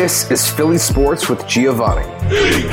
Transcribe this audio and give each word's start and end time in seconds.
This 0.00 0.30
is 0.30 0.48
Philly 0.48 0.78
Sports 0.78 1.28
with 1.28 1.46
Giovanni. 1.46 2.06
E-A-G-L-E-S 2.34 2.70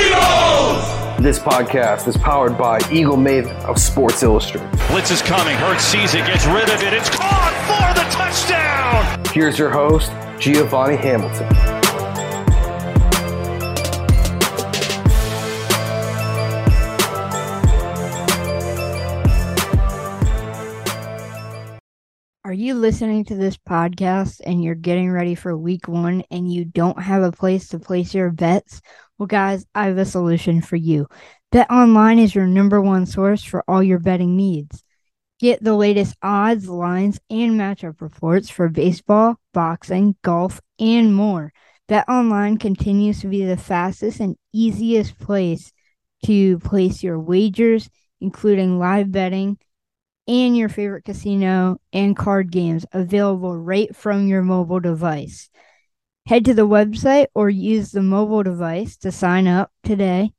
Eagles! 0.00 1.22
This 1.22 1.38
podcast 1.38 2.08
is 2.08 2.16
powered 2.16 2.56
by 2.56 2.80
Eagle 2.90 3.18
Maven 3.18 3.54
of 3.66 3.78
Sports 3.78 4.22
Illustrated. 4.22 4.70
Blitz 4.88 5.10
is 5.10 5.20
coming. 5.20 5.54
Hurts 5.58 5.84
sees 5.84 6.14
it, 6.14 6.26
gets 6.26 6.46
rid 6.46 6.70
of 6.70 6.82
it. 6.82 6.94
It's 6.94 7.10
caught 7.10 7.52
for 7.68 7.92
the 7.92 8.08
touchdown. 8.08 9.22
Here's 9.34 9.58
your 9.58 9.68
host, 9.68 10.10
Giovanni 10.40 10.96
Hamilton. 10.96 11.46
You 22.72 22.78
listening 22.78 23.22
to 23.22 23.34
this 23.34 23.58
podcast 23.58 24.40
and 24.46 24.64
you're 24.64 24.74
getting 24.74 25.10
ready 25.10 25.34
for 25.34 25.54
week 25.54 25.88
one 25.88 26.24
and 26.30 26.50
you 26.50 26.64
don't 26.64 27.02
have 27.02 27.22
a 27.22 27.30
place 27.30 27.68
to 27.68 27.78
place 27.78 28.14
your 28.14 28.30
bets? 28.30 28.80
Well, 29.18 29.26
guys, 29.26 29.66
I 29.74 29.88
have 29.88 29.98
a 29.98 30.06
solution 30.06 30.62
for 30.62 30.76
you. 30.76 31.06
Bet 31.50 31.70
Online 31.70 32.18
is 32.18 32.34
your 32.34 32.46
number 32.46 32.80
one 32.80 33.04
source 33.04 33.44
for 33.44 33.62
all 33.68 33.82
your 33.82 33.98
betting 33.98 34.36
needs. 34.36 34.82
Get 35.38 35.62
the 35.62 35.74
latest 35.74 36.16
odds, 36.22 36.66
lines, 36.66 37.20
and 37.28 37.60
matchup 37.60 38.00
reports 38.00 38.48
for 38.48 38.70
baseball, 38.70 39.36
boxing, 39.52 40.16
golf, 40.22 40.58
and 40.78 41.14
more. 41.14 41.52
Bet 41.88 42.08
Online 42.08 42.56
continues 42.56 43.20
to 43.20 43.26
be 43.26 43.44
the 43.44 43.58
fastest 43.58 44.18
and 44.18 44.34
easiest 44.54 45.18
place 45.18 45.74
to 46.24 46.58
place 46.60 47.02
your 47.02 47.20
wagers, 47.20 47.90
including 48.22 48.78
live 48.78 49.12
betting 49.12 49.58
and 50.26 50.56
your 50.56 50.68
favorite 50.68 51.04
casino 51.04 51.78
and 51.92 52.16
card 52.16 52.50
games 52.50 52.86
available 52.92 53.56
right 53.56 53.94
from 53.94 54.26
your 54.26 54.42
mobile 54.42 54.80
device. 54.80 55.50
Head 56.26 56.44
to 56.44 56.54
the 56.54 56.66
website 56.66 57.26
or 57.34 57.50
use 57.50 57.90
the 57.90 58.02
mobile 58.02 58.42
device 58.42 58.96
to 58.98 59.10
sign 59.10 59.48
up 59.48 59.72
today 59.82 60.30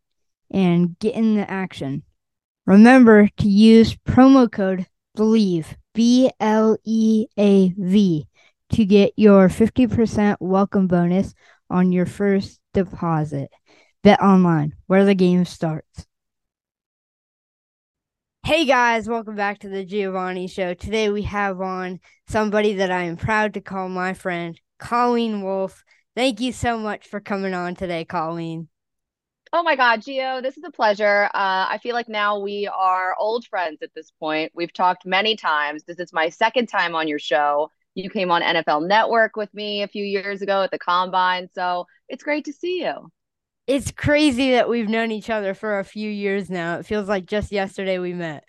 and 0.49 0.97
get 0.99 1.15
in 1.15 1.35
the 1.35 1.49
action. 1.49 2.03
Remember 2.65 3.27
to 3.37 3.47
use 3.49 3.97
promo 4.07 4.49
code 4.49 4.87
BELIEVE, 5.15 5.75
B 5.93 6.31
L 6.39 6.77
E 6.85 7.27
A 7.37 7.73
V, 7.77 8.27
to 8.71 8.85
get 8.85 9.13
your 9.17 9.49
50% 9.49 10.37
welcome 10.39 10.87
bonus 10.87 11.33
on 11.69 11.91
your 11.91 12.05
first 12.05 12.59
deposit. 12.73 13.51
Bet 14.03 14.21
online, 14.21 14.75
where 14.87 15.05
the 15.05 15.15
game 15.15 15.45
starts. 15.45 16.05
Hey 18.45 18.65
guys, 18.65 19.07
welcome 19.07 19.37
back 19.37 19.59
to 19.59 19.69
the 19.69 19.85
Giovanni 19.85 20.47
Show. 20.47 20.73
Today 20.73 21.09
we 21.09 21.21
have 21.21 21.61
on 21.61 22.01
somebody 22.27 22.73
that 22.73 22.91
I 22.91 23.03
am 23.03 23.15
proud 23.15 23.53
to 23.53 23.61
call 23.61 23.87
my 23.87 24.13
friend, 24.13 24.59
Colleen 24.79 25.43
Wolfe. 25.43 25.85
Thank 26.13 26.41
you 26.41 26.51
so 26.51 26.77
much 26.77 27.07
for 27.07 27.21
coming 27.21 27.53
on 27.53 27.73
today, 27.73 28.03
Colleen. 28.03 28.67
Oh 29.53 29.63
my 29.63 29.77
God, 29.77 30.01
Gio, 30.01 30.41
this 30.41 30.57
is 30.57 30.63
a 30.65 30.71
pleasure. 30.71 31.29
Uh, 31.33 31.67
I 31.69 31.79
feel 31.81 31.93
like 31.93 32.09
now 32.09 32.37
we 32.37 32.67
are 32.67 33.15
old 33.17 33.45
friends 33.45 33.77
at 33.81 33.91
this 33.95 34.11
point. 34.19 34.51
We've 34.53 34.73
talked 34.73 35.05
many 35.05 35.37
times. 35.37 35.85
This 35.85 35.99
is 35.99 36.11
my 36.11 36.27
second 36.27 36.67
time 36.67 36.95
on 36.95 37.07
your 37.07 37.19
show. 37.19 37.71
You 37.95 38.09
came 38.09 38.29
on 38.29 38.41
NFL 38.41 38.89
Network 38.89 39.37
with 39.37 39.53
me 39.53 39.83
a 39.83 39.87
few 39.87 40.03
years 40.03 40.41
ago 40.41 40.63
at 40.63 40.71
the 40.71 40.79
Combine. 40.79 41.47
So 41.55 41.85
it's 42.09 42.23
great 42.23 42.43
to 42.43 42.51
see 42.51 42.81
you. 42.81 43.09
It's 43.65 43.91
crazy 43.91 44.51
that 44.51 44.67
we've 44.69 44.89
known 44.89 45.11
each 45.11 45.29
other 45.29 45.53
for 45.53 45.79
a 45.79 45.85
few 45.85 46.09
years 46.09 46.49
now. 46.49 46.79
It 46.79 46.85
feels 46.85 47.07
like 47.07 47.25
just 47.25 47.51
yesterday 47.51 47.97
we 47.99 48.13
met. 48.13 48.43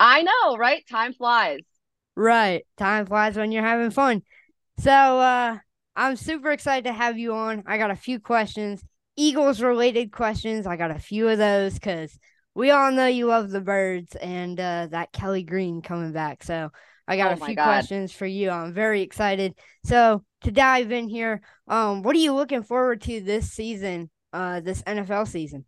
I 0.00 0.22
know, 0.22 0.56
right? 0.58 0.86
Time 0.86 1.14
flies. 1.14 1.62
Right. 2.16 2.64
Time 2.76 3.06
flies 3.06 3.36
when 3.36 3.52
you're 3.52 3.62
having 3.64 3.90
fun. 3.90 4.22
So 4.78 4.90
uh 4.92 5.58
I'm 5.96 6.16
super 6.16 6.50
excited 6.52 6.86
to 6.86 6.94
have 6.94 7.18
you 7.18 7.34
on. 7.34 7.64
I 7.66 7.78
got 7.78 7.90
a 7.92 7.96
few 7.96 8.20
questions, 8.20 8.82
Eagles 9.16 9.62
related 9.62 10.12
questions. 10.12 10.66
I 10.66 10.76
got 10.76 10.90
a 10.92 10.98
few 11.00 11.28
of 11.28 11.38
those 11.38 11.78
cuz 11.78 12.18
we 12.54 12.70
all 12.70 12.92
know 12.92 13.06
you 13.06 13.26
love 13.26 13.50
the 13.50 13.60
birds 13.62 14.16
and 14.16 14.58
uh 14.60 14.88
that 14.92 15.12
Kelly 15.12 15.44
Green 15.44 15.82
coming 15.82 16.12
back. 16.12 16.44
So 16.44 16.70
I 17.08 17.18
got 17.18 17.32
Oh 17.32 17.34
a 17.34 17.38
few 17.38 17.56
God. 17.56 17.84
questions 17.86 18.12
for 18.12 18.26
you. 18.26 18.50
I'm 18.50 18.74
very 18.74 19.02
excited. 19.02 19.54
So 19.84 20.24
to 20.42 20.52
dive 20.52 20.92
in 20.92 21.08
here, 21.08 21.42
um 21.68 22.02
what 22.02 22.16
are 22.16 22.20
you 22.20 22.34
looking 22.34 22.64
forward 22.64 23.02
to 23.02 23.20
this 23.22 23.52
season? 23.52 24.10
Uh 24.32 24.60
this 24.60 24.82
NFL 24.82 25.26
season? 25.26 25.64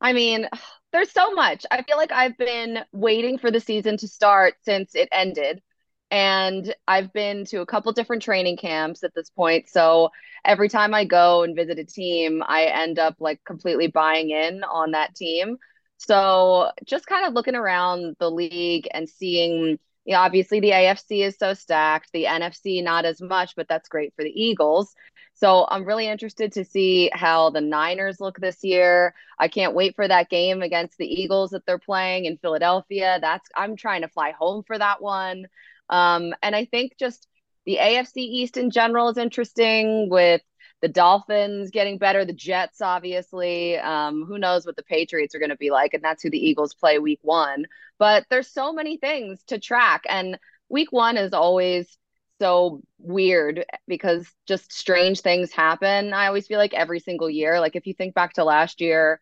I 0.00 0.12
mean, 0.12 0.48
there's 0.92 1.10
so 1.10 1.32
much. 1.32 1.64
I 1.70 1.82
feel 1.82 1.96
like 1.96 2.12
I've 2.12 2.36
been 2.36 2.80
waiting 2.92 3.38
for 3.38 3.50
the 3.50 3.60
season 3.60 3.96
to 3.98 4.08
start 4.08 4.54
since 4.62 4.94
it 4.94 5.08
ended. 5.12 5.62
And 6.10 6.72
I've 6.86 7.12
been 7.12 7.44
to 7.46 7.60
a 7.62 7.66
couple 7.66 7.92
different 7.92 8.22
training 8.22 8.58
camps 8.58 9.02
at 9.02 9.14
this 9.14 9.28
point. 9.30 9.68
So 9.68 10.10
every 10.44 10.68
time 10.68 10.94
I 10.94 11.04
go 11.04 11.42
and 11.42 11.56
visit 11.56 11.78
a 11.80 11.84
team, 11.84 12.42
I 12.46 12.64
end 12.66 12.98
up 12.98 13.16
like 13.18 13.42
completely 13.44 13.88
buying 13.88 14.30
in 14.30 14.62
on 14.62 14.92
that 14.92 15.14
team. 15.16 15.56
So 15.98 16.70
just 16.84 17.06
kind 17.06 17.26
of 17.26 17.32
looking 17.32 17.56
around 17.56 18.16
the 18.20 18.30
league 18.30 18.86
and 18.92 19.08
seeing, 19.08 19.78
you 20.04 20.12
know, 20.12 20.18
obviously 20.20 20.60
the 20.60 20.72
AFC 20.72 21.24
is 21.24 21.36
so 21.38 21.54
stacked, 21.54 22.10
the 22.12 22.26
NFC 22.26 22.82
not 22.84 23.04
as 23.04 23.20
much, 23.20 23.56
but 23.56 23.66
that's 23.68 23.88
great 23.88 24.14
for 24.14 24.22
the 24.22 24.30
Eagles. 24.30 24.94
So 25.36 25.66
I'm 25.68 25.84
really 25.84 26.08
interested 26.08 26.52
to 26.52 26.64
see 26.64 27.10
how 27.12 27.50
the 27.50 27.60
Niners 27.60 28.20
look 28.20 28.38
this 28.38 28.64
year. 28.64 29.14
I 29.38 29.48
can't 29.48 29.74
wait 29.74 29.94
for 29.94 30.08
that 30.08 30.30
game 30.30 30.62
against 30.62 30.96
the 30.96 31.06
Eagles 31.06 31.50
that 31.50 31.66
they're 31.66 31.78
playing 31.78 32.24
in 32.24 32.38
Philadelphia. 32.38 33.18
That's 33.20 33.46
I'm 33.54 33.76
trying 33.76 34.00
to 34.00 34.08
fly 34.08 34.30
home 34.30 34.62
for 34.66 34.78
that 34.78 35.02
one. 35.02 35.46
Um, 35.90 36.34
and 36.42 36.56
I 36.56 36.64
think 36.64 36.92
just 36.98 37.28
the 37.66 37.76
AFC 37.78 38.16
East 38.16 38.56
in 38.56 38.70
general 38.70 39.10
is 39.10 39.18
interesting 39.18 40.08
with 40.08 40.40
the 40.80 40.88
Dolphins 40.88 41.70
getting 41.70 41.98
better, 41.98 42.24
the 42.24 42.32
Jets, 42.32 42.80
obviously. 42.80 43.76
Um, 43.76 44.24
who 44.26 44.38
knows 44.38 44.64
what 44.64 44.76
the 44.76 44.82
Patriots 44.82 45.34
are 45.34 45.38
going 45.38 45.50
to 45.50 45.56
be 45.56 45.70
like? 45.70 45.92
And 45.92 46.02
that's 46.02 46.22
who 46.22 46.30
the 46.30 46.38
Eagles 46.38 46.74
play 46.74 46.98
week 46.98 47.20
one. 47.22 47.66
But 47.98 48.24
there's 48.30 48.50
so 48.50 48.72
many 48.72 48.96
things 48.96 49.42
to 49.48 49.58
track. 49.58 50.04
And 50.08 50.38
week 50.70 50.92
one 50.92 51.18
is 51.18 51.34
always 51.34 51.98
so 52.40 52.82
weird 52.98 53.64
because 53.86 54.28
just 54.46 54.72
strange 54.72 55.20
things 55.20 55.52
happen. 55.52 56.12
I 56.12 56.26
always 56.26 56.46
feel 56.46 56.58
like 56.58 56.74
every 56.74 57.00
single 57.00 57.30
year, 57.30 57.60
like 57.60 57.76
if 57.76 57.86
you 57.86 57.94
think 57.94 58.14
back 58.14 58.34
to 58.34 58.44
last 58.44 58.80
year, 58.80 59.20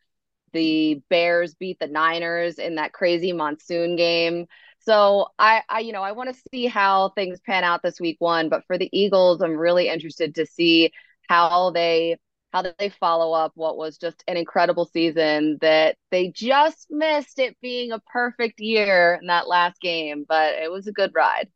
the 0.53 1.03
Bears 1.11 1.55
beat 1.55 1.79
the 1.81 1.89
Niners 1.89 2.59
in 2.59 2.77
that 2.77 2.93
crazy 2.93 3.33
monsoon 3.33 3.97
game. 3.97 4.47
So 4.81 5.29
I, 5.39 5.63
I 5.69 5.81
you 5.81 5.93
know, 5.93 6.03
I 6.03 6.13
want 6.13 6.35
to 6.35 6.43
see 6.53 6.67
how 6.67 7.11
things 7.11 7.41
pan 7.41 7.65
out 7.65 7.83
this 7.83 8.01
week 8.01 8.17
one. 8.21 8.49
But 8.49 8.65
for 8.67 8.79
the 8.79 8.89
Eagles, 8.93 9.43
I'm 9.43 9.57
really 9.57 9.89
interested 9.89 10.35
to 10.37 10.47
see 10.47 10.93
how 11.29 11.71
they 11.71 12.17
how 12.53 12.63
they 12.79 12.89
follow 12.89 13.33
up 13.33 13.51
what 13.57 13.77
was 13.77 13.99
just 13.99 14.23
an 14.29 14.37
incredible 14.37 14.85
season 14.85 15.59
that 15.61 15.97
they 16.13 16.29
just 16.31 16.87
missed 16.89 17.41
it 17.41 17.57
being 17.61 17.91
a 17.91 17.99
perfect 18.13 18.61
year 18.61 19.19
in 19.21 19.27
that 19.27 19.49
last 19.49 19.81
game, 19.81 20.25
but 20.29 20.55
it 20.55 20.71
was 20.71 20.87
a 20.87 20.93
good 20.93 21.11
ride. 21.15 21.49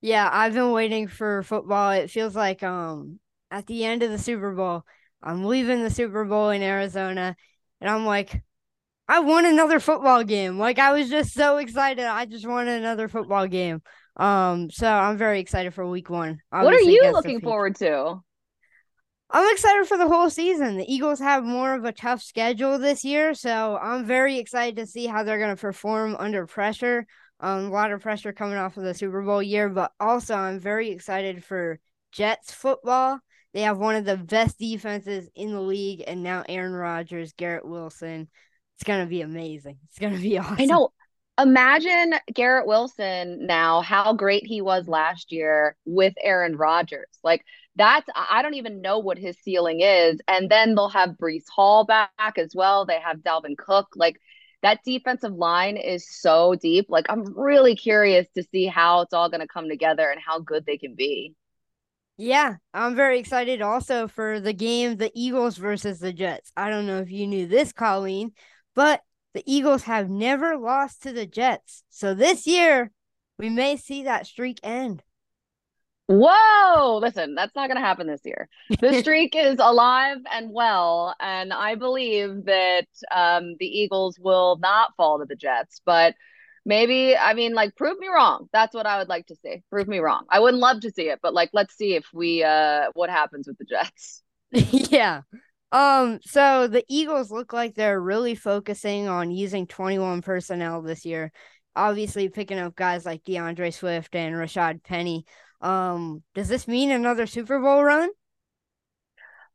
Yeah, 0.00 0.28
I've 0.30 0.54
been 0.54 0.70
waiting 0.72 1.08
for 1.08 1.42
football. 1.42 1.90
It 1.92 2.10
feels 2.10 2.36
like 2.36 2.62
um 2.62 3.18
at 3.50 3.66
the 3.66 3.84
end 3.84 4.02
of 4.02 4.10
the 4.10 4.18
Super 4.18 4.52
Bowl, 4.52 4.84
I'm 5.22 5.44
leaving 5.44 5.82
the 5.82 5.90
Super 5.90 6.24
Bowl 6.24 6.50
in 6.50 6.62
Arizona, 6.62 7.36
and 7.80 7.90
I'm 7.90 8.04
like, 8.06 8.42
I 9.08 9.20
won 9.20 9.46
another 9.46 9.80
football 9.80 10.22
game. 10.24 10.58
Like 10.58 10.78
I 10.78 10.92
was 10.92 11.08
just 11.10 11.32
so 11.32 11.56
excited. 11.58 12.04
I 12.04 12.26
just 12.26 12.46
won 12.46 12.68
another 12.68 13.08
football 13.08 13.46
game. 13.46 13.82
Um, 14.16 14.70
so 14.70 14.88
I'm 14.88 15.16
very 15.16 15.40
excited 15.40 15.74
for 15.74 15.86
week 15.88 16.10
one. 16.10 16.40
What 16.50 16.74
are 16.74 16.80
you 16.80 17.10
looking 17.12 17.40
forward 17.40 17.76
to? 17.76 18.22
I'm 19.30 19.52
excited 19.52 19.86
for 19.86 19.98
the 19.98 20.08
whole 20.08 20.30
season. 20.30 20.78
The 20.78 20.90
Eagles 20.92 21.20
have 21.20 21.44
more 21.44 21.74
of 21.74 21.84
a 21.84 21.92
tough 21.92 22.22
schedule 22.22 22.78
this 22.78 23.04
year, 23.04 23.34
so 23.34 23.78
I'm 23.80 24.06
very 24.06 24.38
excited 24.38 24.76
to 24.76 24.86
see 24.86 25.06
how 25.06 25.22
they're 25.22 25.38
going 25.38 25.54
to 25.54 25.60
perform 25.60 26.16
under 26.18 26.46
pressure. 26.46 27.06
Um, 27.40 27.66
a 27.66 27.70
lot 27.70 27.92
of 27.92 28.00
pressure 28.00 28.32
coming 28.32 28.56
off 28.56 28.76
of 28.76 28.82
the 28.82 28.94
Super 28.94 29.22
Bowl 29.22 29.42
year, 29.42 29.68
but 29.68 29.92
also 30.00 30.34
I'm 30.34 30.58
very 30.58 30.90
excited 30.90 31.44
for 31.44 31.78
Jets 32.12 32.52
football. 32.52 33.20
They 33.54 33.62
have 33.62 33.78
one 33.78 33.94
of 33.96 34.04
the 34.04 34.16
best 34.16 34.58
defenses 34.58 35.28
in 35.34 35.52
the 35.52 35.60
league, 35.60 36.02
and 36.06 36.22
now 36.22 36.44
Aaron 36.48 36.72
Rodgers, 36.72 37.32
Garrett 37.32 37.66
Wilson. 37.66 38.28
It's 38.76 38.84
going 38.84 39.00
to 39.00 39.08
be 39.08 39.22
amazing. 39.22 39.78
It's 39.88 39.98
going 39.98 40.14
to 40.14 40.20
be 40.20 40.38
awesome. 40.38 40.56
I 40.58 40.64
know. 40.64 40.90
Imagine 41.40 42.14
Garrett 42.34 42.66
Wilson 42.66 43.46
now, 43.46 43.80
how 43.80 44.12
great 44.12 44.44
he 44.44 44.60
was 44.60 44.88
last 44.88 45.30
year 45.30 45.76
with 45.84 46.12
Aaron 46.20 46.56
Rodgers. 46.56 47.06
Like 47.22 47.44
that's 47.76 48.08
I 48.14 48.38
I 48.38 48.42
don't 48.42 48.54
even 48.54 48.82
know 48.82 48.98
what 48.98 49.18
his 49.18 49.38
ceiling 49.38 49.80
is. 49.80 50.18
And 50.26 50.50
then 50.50 50.74
they'll 50.74 50.88
have 50.88 51.10
Breece 51.10 51.48
Hall 51.48 51.84
back 51.84 52.10
as 52.36 52.52
well. 52.56 52.84
They 52.86 52.98
have 52.98 53.18
Dalvin 53.18 53.56
Cook. 53.56 53.86
Like 53.94 54.20
that 54.62 54.80
defensive 54.84 55.32
line 55.32 55.76
is 55.76 56.08
so 56.08 56.54
deep. 56.54 56.86
Like 56.88 57.06
I'm 57.08 57.38
really 57.38 57.76
curious 57.76 58.26
to 58.34 58.42
see 58.50 58.66
how 58.66 59.02
it's 59.02 59.12
all 59.12 59.28
going 59.28 59.40
to 59.40 59.46
come 59.46 59.68
together 59.68 60.10
and 60.10 60.20
how 60.20 60.40
good 60.40 60.66
they 60.66 60.78
can 60.78 60.94
be. 60.94 61.34
Yeah, 62.16 62.56
I'm 62.74 62.96
very 62.96 63.20
excited 63.20 63.62
also 63.62 64.08
for 64.08 64.40
the 64.40 64.52
game, 64.52 64.96
the 64.96 65.12
Eagles 65.14 65.56
versus 65.56 66.00
the 66.00 66.12
Jets. 66.12 66.50
I 66.56 66.68
don't 66.68 66.86
know 66.86 66.98
if 66.98 67.12
you 67.12 67.28
knew 67.28 67.46
this, 67.46 67.72
Colleen, 67.72 68.32
but 68.74 69.02
the 69.34 69.44
Eagles 69.46 69.84
have 69.84 70.10
never 70.10 70.56
lost 70.56 71.02
to 71.02 71.12
the 71.12 71.26
Jets. 71.26 71.84
So 71.90 72.14
this 72.14 72.44
year, 72.44 72.90
we 73.38 73.48
may 73.50 73.76
see 73.76 74.02
that 74.02 74.26
streak 74.26 74.58
end. 74.64 75.04
Whoa, 76.08 77.00
listen, 77.02 77.34
that's 77.34 77.54
not 77.54 77.68
going 77.68 77.76
to 77.76 77.86
happen 77.86 78.06
this 78.06 78.22
year. 78.24 78.48
The 78.80 78.94
streak 79.00 79.36
is 79.36 79.56
alive 79.58 80.16
and 80.32 80.50
well, 80.50 81.14
and 81.20 81.52
I 81.52 81.74
believe 81.74 82.46
that 82.46 82.86
um, 83.14 83.56
the 83.60 83.66
Eagles 83.66 84.18
will 84.18 84.56
not 84.58 84.96
fall 84.96 85.18
to 85.18 85.26
the 85.26 85.36
Jets. 85.36 85.82
But 85.84 86.14
maybe, 86.64 87.14
I 87.14 87.34
mean, 87.34 87.52
like, 87.52 87.76
prove 87.76 87.98
me 87.98 88.08
wrong. 88.08 88.48
That's 88.54 88.74
what 88.74 88.86
I 88.86 88.98
would 88.98 89.10
like 89.10 89.26
to 89.26 89.36
see. 89.44 89.62
Prove 89.68 89.86
me 89.86 89.98
wrong. 89.98 90.24
I 90.30 90.40
wouldn't 90.40 90.62
love 90.62 90.80
to 90.80 90.90
see 90.90 91.10
it, 91.10 91.18
but 91.22 91.34
like, 91.34 91.50
let's 91.52 91.76
see 91.76 91.94
if 91.94 92.06
we, 92.14 92.42
uh, 92.42 92.86
what 92.94 93.10
happens 93.10 93.46
with 93.46 93.58
the 93.58 93.66
Jets. 93.66 94.22
yeah. 94.50 95.20
Um, 95.72 96.20
so 96.22 96.68
the 96.68 96.84
Eagles 96.88 97.30
look 97.30 97.52
like 97.52 97.74
they're 97.74 98.00
really 98.00 98.34
focusing 98.34 99.08
on 99.08 99.30
using 99.30 99.66
21 99.66 100.22
personnel 100.22 100.80
this 100.80 101.04
year. 101.04 101.32
Obviously, 101.76 102.30
picking 102.30 102.58
up 102.58 102.74
guys 102.74 103.04
like 103.04 103.24
D'Andre 103.24 103.70
Swift 103.70 104.14
and 104.16 104.34
Rashad 104.34 104.82
Penny. 104.82 105.26
Um, 105.60 106.22
does 106.34 106.48
this 106.48 106.68
mean 106.68 106.90
another 106.90 107.26
Super 107.26 107.58
Bowl 107.60 107.82
run? 107.82 108.10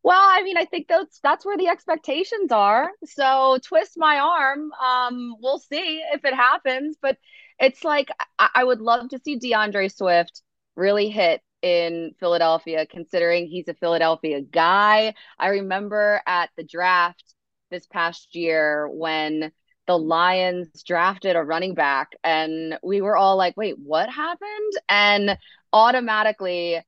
Well, 0.04 0.20
I 0.20 0.44
mean, 0.44 0.58
I 0.58 0.66
think 0.66 0.88
that's 0.90 1.20
that's 1.24 1.46
where 1.46 1.58
the 1.58 1.70
expectations 1.70 2.52
are. 2.52 2.90
So 3.06 3.58
twist 3.64 3.94
my 3.96 4.18
arm. 4.20 4.72
Um, 4.74 5.36
we'll 5.40 5.60
see 5.60 6.04
if 6.14 6.26
it 6.26 6.34
happens, 6.34 6.98
but 7.02 7.18
it's 7.60 7.84
like 7.86 8.10
I, 8.38 8.50
I 8.56 8.64
would 8.66 8.82
love 8.82 9.10
to 9.10 9.20
see 9.20 9.38
D'Andre 9.38 9.88
Swift 9.88 10.42
really 10.76 11.10
hit 11.10 11.42
in 11.62 12.14
Philadelphia, 12.20 12.86
considering 12.86 13.48
he's 13.48 13.70
a 13.70 13.74
Philadelphia 13.76 14.42
guy. 14.42 15.14
I 15.40 15.48
remember 15.48 16.22
at 16.28 16.50
the 16.58 16.64
draft 16.66 17.24
this 17.72 17.88
past 17.88 18.36
year 18.36 18.90
when 18.90 19.54
the 19.88 19.98
Lions 19.98 20.84
drafted 20.84 21.36
a 21.36 21.44
running 21.44 21.74
back, 21.74 22.12
and 22.24 22.78
we 22.84 23.02
were 23.02 23.18
all 23.18 23.36
like, 23.36 23.58
wait, 23.58 23.76
what 23.78 24.10
happened? 24.10 24.74
And 24.88 25.38
automatically, 25.74 26.78
uh, 26.78 26.82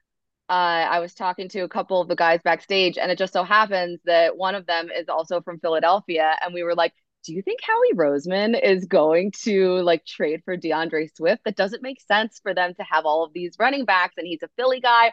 I 0.49 0.99
was 0.99 1.13
talking 1.13 1.49
to 1.49 1.61
a 1.61 1.69
couple 1.69 1.99
of 1.99 2.07
the 2.07 2.15
guys 2.15 2.39
backstage, 2.43 2.97
and 2.97 3.11
it 3.11 3.17
just 3.17 3.33
so 3.33 3.43
happens 3.43 3.99
that 4.05 4.37
one 4.37 4.55
of 4.55 4.65
them 4.65 4.89
is 4.95 5.09
also 5.09 5.41
from 5.41 5.59
Philadelphia. 5.59 6.35
And 6.43 6.53
we 6.53 6.63
were 6.63 6.75
like, 6.75 6.93
do 7.25 7.33
you 7.33 7.41
think 7.41 7.59
Howie 7.61 7.97
Roseman 7.97 8.61
is 8.61 8.85
going 8.85 9.31
to 9.43 9.77
like 9.81 10.05
trade 10.05 10.43
for 10.45 10.55
D'Andre 10.55 11.07
Swift? 11.07 11.43
That 11.43 11.55
doesn't 11.55 11.81
make 11.81 11.99
sense 11.99 12.39
for 12.43 12.53
them 12.53 12.75
to 12.75 12.83
have 12.83 13.05
all 13.05 13.23
of 13.23 13.33
these 13.33 13.57
running 13.59 13.85
backs, 13.85 14.13
and 14.17 14.27
he's 14.27 14.43
a 14.43 14.49
Philly 14.55 14.79
guy. 14.79 15.11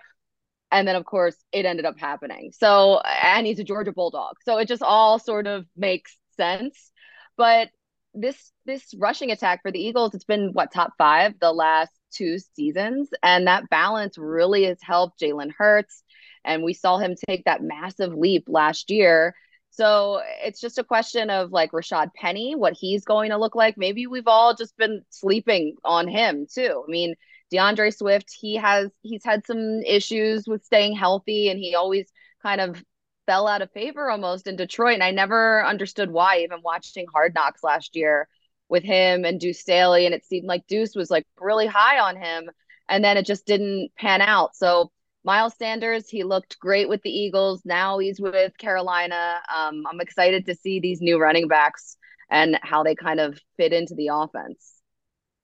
And 0.71 0.87
then, 0.87 0.97
of 0.97 1.05
course, 1.05 1.37
it 1.53 1.67
ended 1.67 1.85
up 1.85 1.99
happening. 1.99 2.53
So, 2.53 3.01
and 3.01 3.47
he's 3.47 3.59
a 3.59 3.65
Georgia 3.65 3.93
Bulldog. 3.93 4.37
So 4.45 4.59
it 4.59 4.69
just 4.69 4.83
all 4.83 5.19
sort 5.19 5.47
of 5.47 5.67
makes 5.77 6.17
sense. 6.37 6.92
But 7.37 7.71
this 8.15 8.53
this 8.67 8.95
rushing 8.99 9.31
attack 9.31 9.63
for 9.63 9.71
the 9.71 9.81
Eagles, 9.81 10.15
it's 10.15 10.25
been 10.25 10.51
what 10.53 10.73
top 10.73 10.93
five 10.99 11.35
the 11.41 11.53
last 11.53 11.93
two 12.13 12.39
seasons, 12.39 13.09
and 13.23 13.47
that 13.47 13.71
balance 13.71 14.19
really 14.19 14.65
has 14.65 14.79
helped 14.83 15.21
Jalen 15.21 15.53
Hurts, 15.57 16.03
and 16.45 16.63
we 16.63 16.75
saw 16.75 16.99
him 16.99 17.15
take 17.29 17.45
that 17.45 17.63
massive 17.63 18.15
leap 18.15 18.45
last 18.49 18.91
year. 18.91 19.35
So 19.71 20.21
it's 20.45 20.61
just 20.61 20.79
a 20.79 20.85
question 20.85 21.31
of 21.31 21.51
like 21.51 21.73
Rashad 21.73 22.11
Penny, 22.15 22.55
what 22.55 22.75
he's 22.79 23.05
going 23.05 23.31
to 23.31 23.39
look 23.39 23.55
like. 23.55 23.79
Maybe 23.79 24.07
we've 24.07 24.29
all 24.29 24.55
just 24.55 24.77
been 24.77 25.03
sleeping 25.09 25.77
on 25.83 26.09
him 26.09 26.47
too. 26.53 26.85
I 26.87 26.91
mean, 26.91 27.15
D'Andre 27.51 27.91
Swift, 27.91 28.31
he 28.39 28.57
has 28.57 28.91
he's 29.01 29.25
had 29.25 29.47
some 29.47 29.81
issues 29.87 30.47
with 30.47 30.65
staying 30.65 30.95
healthy, 30.97 31.49
and 31.49 31.59
he 31.59 31.75
always 31.75 32.13
kind 32.43 32.61
of 32.61 32.83
fell 33.27 33.47
out 33.47 33.63
of 33.63 33.71
favor 33.73 34.11
almost 34.11 34.47
in 34.47 34.57
Detroit. 34.57 34.95
And 34.95 35.03
I 35.03 35.11
never 35.11 35.65
understood 35.65 36.11
why, 36.11 36.39
even 36.39 36.61
watching 36.63 37.07
Hard 37.13 37.35
Knocks 37.35 37.63
last 37.63 37.97
year 37.97 38.29
with 38.69 38.83
him 38.83 39.25
and 39.25 39.41
Deuce 39.41 39.61
Staley. 39.61 40.07
And 40.07 40.15
it 40.15 40.25
seemed 40.25 40.47
like 40.47 40.67
Deuce 40.67 40.95
was 40.95 41.11
like 41.11 41.27
really 41.39 41.67
high 41.67 41.99
on 41.99 42.17
him. 42.17 42.51
And 42.89 43.05
then 43.05 43.17
it 43.17 43.27
just 43.27 43.47
didn't 43.47 43.91
pan 43.97 44.21
out. 44.21 44.57
So 44.57 44.91
Miles 45.25 45.55
Sanders, 45.57 46.09
he 46.09 46.25
looked 46.25 46.59
great 46.59 46.89
with 46.89 47.03
the 47.03 47.11
Eagles. 47.11 47.63
Now 47.65 47.99
he's 47.99 48.21
with 48.21 48.57
Carolina. 48.59 49.41
Um, 49.55 49.85
I'm 49.91 50.01
excited 50.01 50.47
to 50.47 50.55
see 50.55 50.81
these 50.81 51.01
new 51.01 51.21
running 51.21 51.49
backs 51.49 51.97
and 52.29 52.59
how 52.63 52.83
they 52.83 52.95
kind 52.95 53.21
of 53.21 53.39
fit 53.57 53.73
into 53.73 53.95
the 53.95 54.09
offense. 54.13 54.81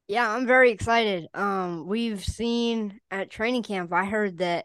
Yeah, 0.09 0.29
I'm 0.29 0.47
very 0.47 0.71
excited. 0.71 1.29
Um, 1.35 1.87
we've 1.87 2.25
seen 2.25 2.99
at 3.11 3.31
training 3.31 3.63
camp, 3.63 3.93
I 3.93 4.07
heard 4.07 4.39
that 4.39 4.65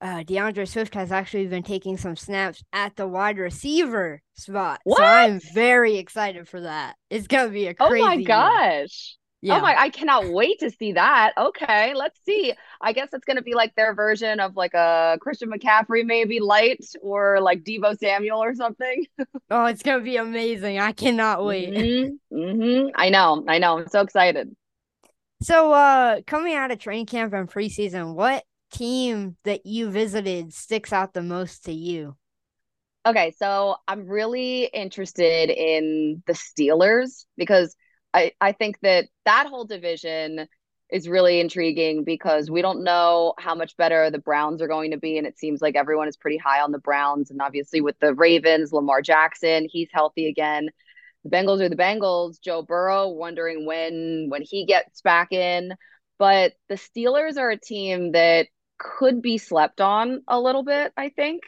uh, 0.00 0.22
D'Andre 0.22 0.64
Swift 0.64 0.94
has 0.94 1.12
actually 1.12 1.46
been 1.46 1.62
taking 1.62 1.96
some 1.96 2.16
snaps 2.16 2.62
at 2.72 2.96
the 2.96 3.06
wide 3.06 3.38
receiver 3.38 4.22
spot. 4.34 4.80
What? 4.84 4.98
So 4.98 5.04
I'm 5.04 5.40
very 5.54 5.96
excited 5.96 6.48
for 6.48 6.62
that. 6.62 6.96
It's 7.10 7.26
gonna 7.26 7.50
be 7.50 7.66
a 7.66 7.74
crazy. 7.74 8.02
Oh 8.02 8.06
my 8.06 8.22
gosh. 8.22 9.16
Yeah. 9.42 9.56
Oh 9.56 9.60
my, 9.62 9.74
I 9.78 9.88
cannot 9.88 10.28
wait 10.28 10.60
to 10.60 10.70
see 10.70 10.92
that. 10.92 11.32
Okay, 11.36 11.94
let's 11.94 12.20
see. 12.26 12.52
I 12.80 12.92
guess 12.92 13.08
it's 13.12 13.24
gonna 13.24 13.42
be 13.42 13.54
like 13.54 13.74
their 13.74 13.94
version 13.94 14.38
of 14.38 14.54
like 14.54 14.74
a 14.74 15.18
Christian 15.20 15.50
McCaffrey, 15.50 16.04
maybe 16.04 16.40
light, 16.40 16.84
or 17.00 17.40
like 17.40 17.62
Deebo 17.62 17.98
Samuel 17.98 18.42
or 18.42 18.54
something. 18.54 19.06
oh, 19.50 19.66
it's 19.66 19.82
gonna 19.82 20.02
be 20.02 20.16
amazing. 20.16 20.78
I 20.78 20.92
cannot 20.92 21.44
wait. 21.44 21.70
Mm-hmm. 21.70 22.36
Mm-hmm. 22.36 22.88
I 22.94 23.08
know, 23.10 23.44
I 23.48 23.58
know. 23.58 23.78
I'm 23.78 23.88
so 23.88 24.00
excited. 24.00 24.54
So 25.42 25.72
uh 25.72 26.20
coming 26.26 26.54
out 26.54 26.70
of 26.70 26.78
training 26.78 27.06
camp 27.06 27.32
and 27.32 27.50
preseason, 27.50 28.14
what 28.14 28.44
team 28.70 29.36
that 29.44 29.66
you 29.66 29.90
visited 29.90 30.52
sticks 30.54 30.92
out 30.92 31.14
the 31.14 31.22
most 31.22 31.64
to 31.64 31.72
you? 31.72 32.16
Okay, 33.06 33.32
so 33.38 33.76
I'm 33.88 34.06
really 34.06 34.64
interested 34.64 35.48
in 35.50 36.22
the 36.26 36.34
Steelers 36.34 37.24
because 37.36 37.74
I 38.12 38.32
I 38.40 38.52
think 38.52 38.78
that 38.82 39.06
that 39.24 39.46
whole 39.46 39.64
division 39.64 40.46
is 40.90 41.08
really 41.08 41.40
intriguing 41.40 42.04
because 42.04 42.50
we 42.50 42.62
don't 42.62 42.84
know 42.84 43.34
how 43.38 43.54
much 43.54 43.76
better 43.76 44.10
the 44.10 44.18
Browns 44.18 44.60
are 44.60 44.68
going 44.68 44.90
to 44.90 44.98
be 44.98 45.16
and 45.16 45.26
it 45.26 45.38
seems 45.38 45.62
like 45.62 45.76
everyone 45.76 46.08
is 46.08 46.16
pretty 46.16 46.36
high 46.36 46.60
on 46.60 46.72
the 46.72 46.78
Browns 46.78 47.30
and 47.30 47.40
obviously 47.40 47.80
with 47.80 47.98
the 48.00 48.14
Ravens, 48.14 48.72
Lamar 48.72 49.00
Jackson, 49.00 49.66
he's 49.70 49.88
healthy 49.92 50.28
again. 50.28 50.68
The 51.24 51.30
Bengals 51.30 51.60
are 51.60 51.68
the 51.68 51.76
Bengals, 51.76 52.40
Joe 52.40 52.62
Burrow 52.62 53.08
wondering 53.08 53.66
when 53.66 54.26
when 54.28 54.42
he 54.42 54.66
gets 54.66 55.00
back 55.00 55.32
in, 55.32 55.74
but 56.18 56.52
the 56.68 56.74
Steelers 56.74 57.38
are 57.38 57.50
a 57.50 57.58
team 57.58 58.12
that 58.12 58.48
could 58.80 59.20
be 59.20 59.38
slept 59.38 59.80
on 59.80 60.22
a 60.26 60.40
little 60.40 60.64
bit, 60.64 60.92
I 60.96 61.10
think. 61.10 61.42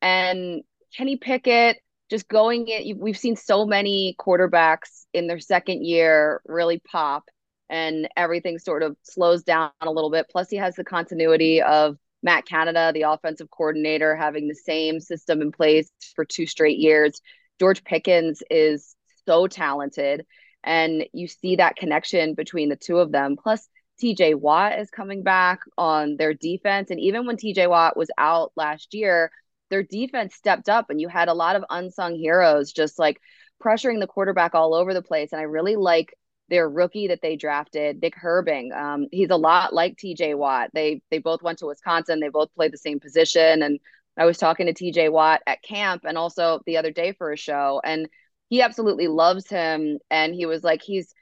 And 0.00 0.62
Kenny 0.96 1.16
Pickett 1.16 1.76
just 2.08 2.26
going 2.26 2.66
it. 2.68 2.96
We've 2.96 3.18
seen 3.18 3.36
so 3.36 3.66
many 3.66 4.16
quarterbacks 4.18 5.04
in 5.12 5.26
their 5.28 5.38
second 5.38 5.84
year 5.84 6.40
really 6.46 6.80
pop, 6.80 7.24
and 7.68 8.08
everything 8.16 8.58
sort 8.58 8.82
of 8.82 8.96
slows 9.02 9.44
down 9.44 9.70
a 9.80 9.90
little 9.90 10.10
bit. 10.10 10.26
Plus, 10.30 10.48
he 10.48 10.56
has 10.56 10.74
the 10.74 10.82
continuity 10.82 11.62
of 11.62 11.96
Matt 12.22 12.46
Canada, 12.46 12.90
the 12.92 13.02
offensive 13.02 13.50
coordinator, 13.50 14.16
having 14.16 14.48
the 14.48 14.54
same 14.54 15.00
system 15.00 15.40
in 15.40 15.52
place 15.52 15.90
for 16.16 16.24
two 16.24 16.46
straight 16.46 16.78
years. 16.78 17.20
George 17.60 17.84
Pickens 17.84 18.42
is 18.50 18.96
so 19.26 19.46
talented, 19.46 20.24
and 20.64 21.04
you 21.12 21.28
see 21.28 21.56
that 21.56 21.76
connection 21.76 22.34
between 22.34 22.70
the 22.70 22.76
two 22.76 22.98
of 22.98 23.12
them. 23.12 23.36
Plus, 23.40 23.68
TJ 24.00 24.34
Watt 24.34 24.78
is 24.78 24.90
coming 24.90 25.22
back 25.22 25.60
on 25.78 26.16
their 26.16 26.34
defense. 26.34 26.90
And 26.90 27.00
even 27.00 27.26
when 27.26 27.36
TJ 27.36 27.68
Watt 27.68 27.96
was 27.96 28.10
out 28.18 28.52
last 28.56 28.94
year, 28.94 29.30
their 29.70 29.82
defense 29.82 30.34
stepped 30.34 30.68
up 30.68 30.90
and 30.90 31.00
you 31.00 31.08
had 31.08 31.28
a 31.28 31.34
lot 31.34 31.56
of 31.56 31.64
unsung 31.70 32.14
heroes 32.14 32.72
just 32.72 32.98
like 32.98 33.20
pressuring 33.62 34.00
the 34.00 34.06
quarterback 34.06 34.54
all 34.54 34.74
over 34.74 34.94
the 34.94 35.02
place. 35.02 35.32
And 35.32 35.40
I 35.40 35.44
really 35.44 35.76
like 35.76 36.14
their 36.48 36.68
rookie 36.68 37.08
that 37.08 37.22
they 37.22 37.36
drafted, 37.36 38.02
Nick 38.02 38.14
Herbig. 38.16 38.76
Um, 38.76 39.06
he's 39.12 39.30
a 39.30 39.36
lot 39.36 39.72
like 39.72 39.96
TJ 39.96 40.36
Watt. 40.36 40.70
They 40.74 41.02
they 41.10 41.18
both 41.18 41.42
went 41.42 41.58
to 41.60 41.66
Wisconsin. 41.66 42.20
They 42.20 42.28
both 42.28 42.52
played 42.54 42.72
the 42.72 42.78
same 42.78 42.98
position. 42.98 43.62
And 43.62 43.78
I 44.18 44.24
was 44.24 44.38
talking 44.38 44.66
to 44.66 44.74
TJ 44.74 45.12
Watt 45.12 45.40
at 45.46 45.62
camp 45.62 46.02
and 46.04 46.18
also 46.18 46.60
the 46.66 46.76
other 46.76 46.90
day 46.90 47.12
for 47.12 47.32
a 47.32 47.36
show. 47.36 47.80
And 47.84 48.08
he 48.48 48.62
absolutely 48.62 49.06
loves 49.06 49.48
him. 49.48 49.98
And 50.10 50.34
he 50.34 50.44
was 50.46 50.64
like, 50.64 50.82
he's 50.82 51.14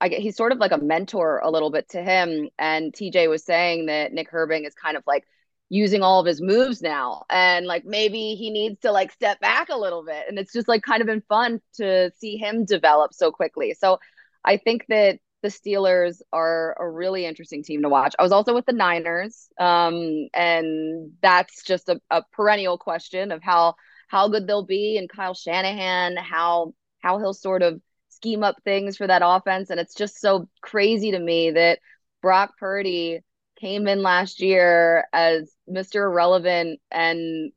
I 0.00 0.08
get 0.08 0.20
he's 0.20 0.36
sort 0.36 0.52
of 0.52 0.58
like 0.58 0.72
a 0.72 0.78
mentor 0.78 1.40
a 1.42 1.50
little 1.50 1.70
bit 1.70 1.88
to 1.90 2.02
him. 2.02 2.48
And 2.58 2.92
TJ 2.92 3.28
was 3.28 3.44
saying 3.44 3.86
that 3.86 4.12
Nick 4.12 4.30
Herbig 4.30 4.66
is 4.66 4.74
kind 4.74 4.96
of 4.96 5.02
like 5.06 5.24
using 5.68 6.02
all 6.02 6.20
of 6.20 6.26
his 6.26 6.40
moves 6.40 6.80
now 6.80 7.24
and 7.28 7.66
like 7.66 7.84
maybe 7.84 8.36
he 8.36 8.50
needs 8.50 8.80
to 8.80 8.92
like 8.92 9.10
step 9.10 9.40
back 9.40 9.68
a 9.68 9.76
little 9.76 10.04
bit 10.04 10.24
and 10.28 10.38
it's 10.38 10.52
just 10.52 10.68
like 10.68 10.82
kind 10.82 11.00
of 11.00 11.06
been 11.06 11.22
fun 11.28 11.60
to 11.74 12.10
see 12.18 12.36
him 12.36 12.64
develop 12.64 13.12
so 13.12 13.32
quickly 13.32 13.74
so 13.74 13.98
i 14.44 14.56
think 14.56 14.84
that 14.88 15.18
the 15.42 15.48
steelers 15.48 16.22
are 16.32 16.76
a 16.78 16.88
really 16.88 17.26
interesting 17.26 17.64
team 17.64 17.82
to 17.82 17.88
watch 17.88 18.14
i 18.18 18.22
was 18.22 18.30
also 18.30 18.54
with 18.54 18.64
the 18.66 18.72
niners 18.72 19.48
um, 19.58 20.28
and 20.34 21.10
that's 21.20 21.64
just 21.64 21.88
a, 21.88 22.00
a 22.10 22.22
perennial 22.32 22.78
question 22.78 23.32
of 23.32 23.42
how 23.42 23.74
how 24.08 24.28
good 24.28 24.46
they'll 24.46 24.64
be 24.64 24.96
and 24.98 25.08
kyle 25.08 25.34
shanahan 25.34 26.16
how 26.16 26.72
how 27.00 27.18
he'll 27.18 27.34
sort 27.34 27.62
of 27.62 27.80
scheme 28.16 28.42
up 28.42 28.56
things 28.64 28.96
for 28.96 29.06
that 29.06 29.22
offense. 29.24 29.70
And 29.70 29.78
it's 29.78 29.94
just 29.94 30.20
so 30.20 30.48
crazy 30.60 31.12
to 31.12 31.18
me 31.18 31.52
that 31.52 31.78
Brock 32.22 32.54
Purdy 32.58 33.20
came 33.60 33.86
in 33.86 34.02
last 34.02 34.40
year 34.40 35.04
as 35.12 35.52
Mr. 35.70 36.04
Irrelevant 36.04 36.80
and 36.90 37.52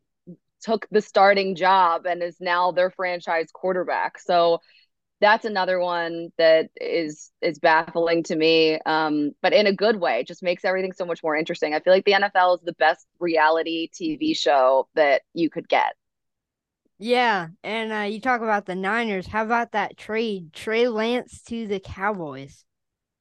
took 0.62 0.88
the 0.92 1.02
starting 1.02 1.56
job 1.56 2.06
and 2.06 2.22
is 2.22 2.38
now 2.40 2.72
their 2.72 2.92
franchise 2.92 3.50
quarterback. 3.54 4.20
So 4.20 4.60
that's 5.22 5.46
another 5.46 5.80
one 5.80 6.30
that 6.38 6.70
is 6.80 7.32
is 7.42 7.60
baffling 7.60 8.24
to 8.24 8.36
me 8.36 8.80
um, 8.86 9.32
but 9.42 9.54
in 9.54 9.68
a 9.68 9.74
good 9.74 10.00
way 10.00 10.22
it 10.22 10.28
just 10.28 10.44
makes 10.44 10.66
everything 10.66 10.94
so 10.94 11.06
much 11.06 11.22
more 11.24 11.36
interesting 11.36 11.74
i 11.74 11.80
feel 11.80 11.94
like 11.94 12.06
the 12.06 12.14
nfl 12.14 12.56
is 12.56 12.62
the 12.62 12.74
best 12.74 13.06
reality 13.20 13.90
tv 13.94 14.36
show 14.36 14.88
that 14.96 15.22
you 15.34 15.50
could 15.50 15.68
get 15.68 15.94
yeah 17.00 17.48
and 17.64 17.92
uh, 17.92 18.00
you 18.00 18.20
talk 18.20 18.42
about 18.42 18.66
the 18.66 18.76
niners 18.76 19.26
how 19.26 19.44
about 19.44 19.72
that 19.72 19.98
trade 19.98 20.54
trey 20.54 20.88
lance 20.88 21.42
to 21.42 21.66
the 21.68 21.80
cowboys 21.80 22.64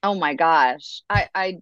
oh 0.02 0.14
my 0.14 0.35
gosh 0.35 1.02
i 1.08 1.28
i 1.35 1.58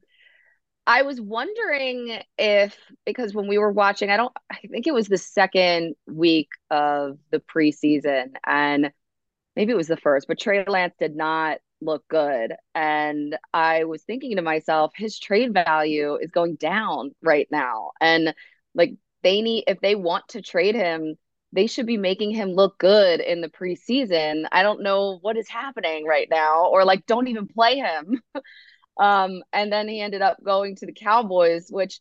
I 0.86 1.02
was 1.02 1.20
wondering 1.20 2.20
if 2.38 2.78
because 3.04 3.34
when 3.34 3.48
we 3.48 3.58
were 3.58 3.72
watching, 3.72 4.08
I 4.10 4.16
don't 4.16 4.32
I 4.50 4.58
think 4.70 4.86
it 4.86 4.94
was 4.94 5.08
the 5.08 5.18
second 5.18 5.96
week 6.06 6.48
of 6.70 7.18
the 7.32 7.40
preseason 7.40 8.34
and 8.46 8.92
maybe 9.56 9.72
it 9.72 9.76
was 9.76 9.88
the 9.88 9.96
first, 9.96 10.28
but 10.28 10.38
Trey 10.38 10.64
Lance 10.64 10.94
did 10.98 11.16
not 11.16 11.58
look 11.80 12.06
good. 12.08 12.54
And 12.74 13.36
I 13.52 13.84
was 13.84 14.02
thinking 14.04 14.36
to 14.36 14.42
myself, 14.42 14.92
his 14.94 15.18
trade 15.18 15.52
value 15.52 16.16
is 16.16 16.30
going 16.30 16.56
down 16.56 17.12
right 17.22 17.48
now. 17.50 17.90
And 18.00 18.34
like 18.74 18.94
they 19.22 19.42
need, 19.42 19.64
if 19.66 19.80
they 19.80 19.94
want 19.94 20.28
to 20.28 20.42
trade 20.42 20.74
him, 20.74 21.16
they 21.56 21.66
should 21.66 21.86
be 21.86 21.96
making 21.96 22.30
him 22.30 22.50
look 22.50 22.78
good 22.78 23.18
in 23.20 23.40
the 23.40 23.48
preseason. 23.48 24.44
I 24.52 24.62
don't 24.62 24.82
know 24.82 25.18
what 25.22 25.38
is 25.38 25.48
happening 25.48 26.04
right 26.04 26.28
now, 26.30 26.66
or 26.66 26.84
like 26.84 27.06
don't 27.06 27.28
even 27.28 27.48
play 27.48 27.76
him. 27.76 28.20
um, 29.00 29.42
and 29.52 29.72
then 29.72 29.88
he 29.88 30.00
ended 30.00 30.20
up 30.20 30.36
going 30.44 30.76
to 30.76 30.86
the 30.86 30.92
Cowboys, 30.92 31.68
which 31.70 31.98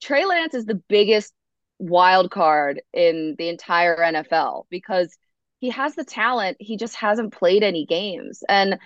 Trey 0.00 0.24
Lance 0.24 0.54
is 0.54 0.64
the 0.64 0.80
biggest 0.88 1.34
wild 1.80 2.30
card 2.30 2.80
in 2.92 3.34
the 3.36 3.48
entire 3.48 3.96
NFL 3.96 4.66
because 4.70 5.16
he 5.58 5.70
has 5.70 5.96
the 5.96 6.04
talent. 6.04 6.56
He 6.60 6.76
just 6.76 6.94
hasn't 6.94 7.32
played 7.32 7.64
any 7.64 7.84
games. 7.84 8.44
And 8.48 8.78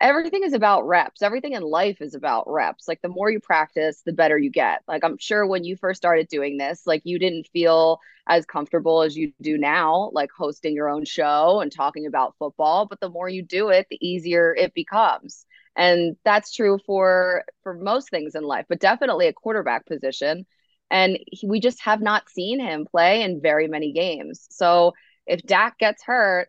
everything 0.00 0.42
is 0.44 0.52
about 0.52 0.86
reps. 0.86 1.22
Everything 1.22 1.52
in 1.54 1.62
life 1.62 2.00
is 2.00 2.14
about 2.14 2.44
reps. 2.50 2.86
Like 2.88 3.00
the 3.02 3.08
more 3.08 3.30
you 3.30 3.40
practice, 3.40 4.02
the 4.04 4.12
better 4.12 4.36
you 4.36 4.50
get. 4.50 4.82
Like 4.86 5.04
I'm 5.04 5.18
sure 5.18 5.46
when 5.46 5.64
you 5.64 5.76
first 5.76 5.98
started 5.98 6.28
doing 6.28 6.58
this, 6.58 6.86
like 6.86 7.02
you 7.04 7.18
didn't 7.18 7.48
feel 7.52 8.00
as 8.28 8.44
comfortable 8.44 9.02
as 9.02 9.16
you 9.16 9.32
do 9.40 9.56
now, 9.56 10.10
like 10.12 10.30
hosting 10.36 10.74
your 10.74 10.88
own 10.88 11.04
show 11.04 11.60
and 11.60 11.72
talking 11.72 12.06
about 12.06 12.34
football, 12.38 12.86
but 12.86 13.00
the 13.00 13.08
more 13.08 13.28
you 13.28 13.42
do 13.42 13.70
it, 13.70 13.86
the 13.88 13.98
easier 14.06 14.54
it 14.54 14.74
becomes. 14.74 15.46
And 15.76 16.16
that's 16.24 16.54
true 16.54 16.78
for 16.86 17.44
for 17.62 17.74
most 17.74 18.10
things 18.10 18.34
in 18.34 18.42
life, 18.44 18.66
but 18.68 18.80
definitely 18.80 19.28
a 19.28 19.32
quarterback 19.32 19.86
position. 19.86 20.46
And 20.90 21.18
he, 21.26 21.46
we 21.46 21.60
just 21.60 21.82
have 21.82 22.00
not 22.00 22.28
seen 22.28 22.60
him 22.60 22.86
play 22.86 23.22
in 23.22 23.40
very 23.40 23.68
many 23.68 23.92
games. 23.92 24.46
So 24.50 24.94
if 25.26 25.42
Dak 25.42 25.78
gets 25.78 26.02
hurt 26.04 26.48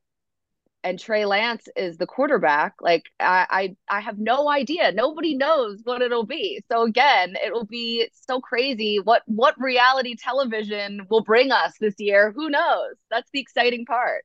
and 0.87 0.97
Trey 0.97 1.25
Lance 1.25 1.67
is 1.75 1.97
the 1.97 2.07
quarterback, 2.07 2.75
like 2.79 3.03
I, 3.19 3.75
I 3.89 3.97
I 3.97 3.99
have 3.99 4.19
no 4.19 4.49
idea. 4.49 4.93
Nobody 4.93 5.35
knows 5.35 5.81
what 5.83 6.01
it'll 6.01 6.25
be. 6.25 6.63
So 6.71 6.83
again, 6.83 7.35
it 7.43 7.51
will 7.51 7.65
be 7.65 8.09
so 8.13 8.39
crazy. 8.39 8.99
What 8.99 9.23
what 9.25 9.59
reality 9.59 10.15
television 10.15 11.05
will 11.09 11.21
bring 11.21 11.51
us 11.51 11.73
this 11.81 11.95
year? 11.99 12.31
Who 12.33 12.49
knows? 12.49 12.95
That's 13.11 13.29
the 13.33 13.41
exciting 13.41 13.85
part. 13.85 14.23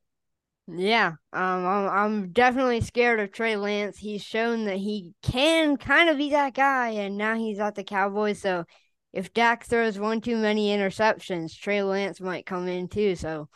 Yeah, 0.69 1.15
um, 1.33 1.67
I'm, 1.67 1.89
I'm 1.89 2.31
definitely 2.31 2.81
scared 2.81 3.19
of 3.19 3.33
Trey 3.33 3.57
Lance. 3.57 3.99
He's 3.99 4.23
shown 4.23 4.67
that 4.67 4.77
he 4.77 5.13
can 5.21 5.77
kind 5.77 6.09
of 6.09 6.17
be 6.17 6.31
that 6.31 6.55
guy, 6.55 6.91
and 6.91 7.19
now 7.19 7.35
he's 7.35 7.59
at 7.59 7.75
the 7.75 7.83
Cowboys. 7.83 8.41
So 8.41 8.65
if 9.13 9.35
Dak 9.35 9.65
throws 9.65 9.99
one 9.99 10.21
too 10.21 10.37
many 10.37 10.69
interceptions, 10.69 11.59
Trey 11.59 11.83
Lance 11.83 12.21
might 12.21 12.47
come 12.47 12.69
in 12.69 12.87
too. 12.87 13.17
So 13.17 13.49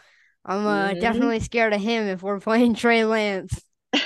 I'm 0.46 0.64
uh, 0.64 0.88
mm-hmm. 0.88 1.00
definitely 1.00 1.40
scared 1.40 1.72
of 1.72 1.80
him 1.80 2.06
if 2.06 2.22
we're 2.22 2.40
playing 2.40 2.74
Trey 2.76 3.04
Lance. 3.04 3.60
but 3.92 4.02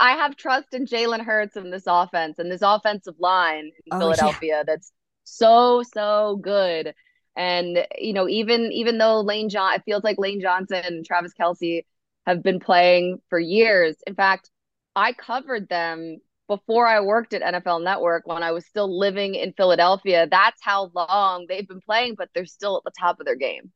I 0.00 0.16
have 0.18 0.36
trust 0.36 0.74
in 0.74 0.86
Jalen 0.86 1.24
Hurts 1.24 1.56
and 1.56 1.72
this 1.72 1.84
offense 1.86 2.38
and 2.38 2.50
this 2.50 2.62
offensive 2.62 3.14
line 3.18 3.64
in 3.64 3.92
oh, 3.92 3.98
Philadelphia 3.98 4.58
yeah. 4.58 4.62
that's 4.64 4.92
so 5.24 5.82
so 5.82 6.38
good. 6.40 6.94
And 7.36 7.86
you 7.98 8.12
know, 8.12 8.28
even 8.28 8.70
even 8.72 8.98
though 8.98 9.20
Lane 9.20 9.48
John, 9.48 9.74
it 9.74 9.82
feels 9.84 10.04
like 10.04 10.18
Lane 10.18 10.40
Johnson 10.40 10.82
and 10.84 11.04
Travis 11.04 11.32
Kelce 11.38 11.84
have 12.26 12.42
been 12.42 12.60
playing 12.60 13.20
for 13.28 13.40
years. 13.40 13.96
In 14.06 14.14
fact, 14.14 14.50
I 14.94 15.12
covered 15.12 15.68
them 15.68 16.18
before 16.46 16.86
I 16.86 17.00
worked 17.00 17.32
at 17.32 17.42
NFL 17.42 17.82
Network 17.82 18.26
when 18.26 18.42
I 18.42 18.52
was 18.52 18.66
still 18.66 18.98
living 18.98 19.34
in 19.34 19.52
Philadelphia. 19.54 20.28
That's 20.30 20.60
how 20.62 20.90
long 20.94 21.46
they've 21.48 21.66
been 21.66 21.80
playing, 21.80 22.14
but 22.16 22.28
they're 22.34 22.46
still 22.46 22.76
at 22.76 22.84
the 22.84 22.92
top 22.98 23.18
of 23.18 23.26
their 23.26 23.36
game. 23.36 23.72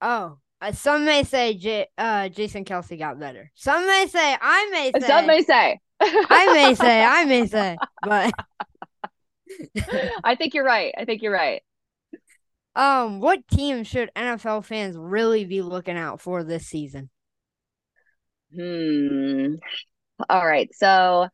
Oh, 0.00 0.38
uh, 0.60 0.72
some 0.72 1.04
may 1.04 1.22
say 1.24 1.54
J- 1.54 1.88
uh, 1.96 2.28
Jason 2.28 2.64
Kelce 2.64 2.98
got 2.98 3.18
better. 3.18 3.50
Some 3.54 3.86
may 3.86 4.06
say, 4.08 4.36
I 4.40 4.68
may 4.70 4.92
say, 5.00 5.06
some 5.06 5.26
may 5.26 5.42
say, 5.42 5.78
I 6.00 6.52
may 6.52 6.74
say, 6.74 7.04
I 7.04 7.24
may 7.26 7.46
say, 7.46 7.76
but 8.02 8.32
I 10.24 10.34
think 10.34 10.54
you're 10.54 10.64
right. 10.64 10.92
I 10.96 11.04
think 11.04 11.22
you're 11.22 11.32
right. 11.32 11.62
Um, 12.74 13.20
what 13.20 13.46
team 13.48 13.82
should 13.84 14.10
NFL 14.14 14.64
fans 14.64 14.96
really 14.96 15.44
be 15.44 15.62
looking 15.62 15.96
out 15.96 16.20
for 16.20 16.44
this 16.44 16.66
season? 16.66 17.10
Hmm. 18.54 19.54
All 20.28 20.46
right. 20.46 20.68
So, 20.74 21.28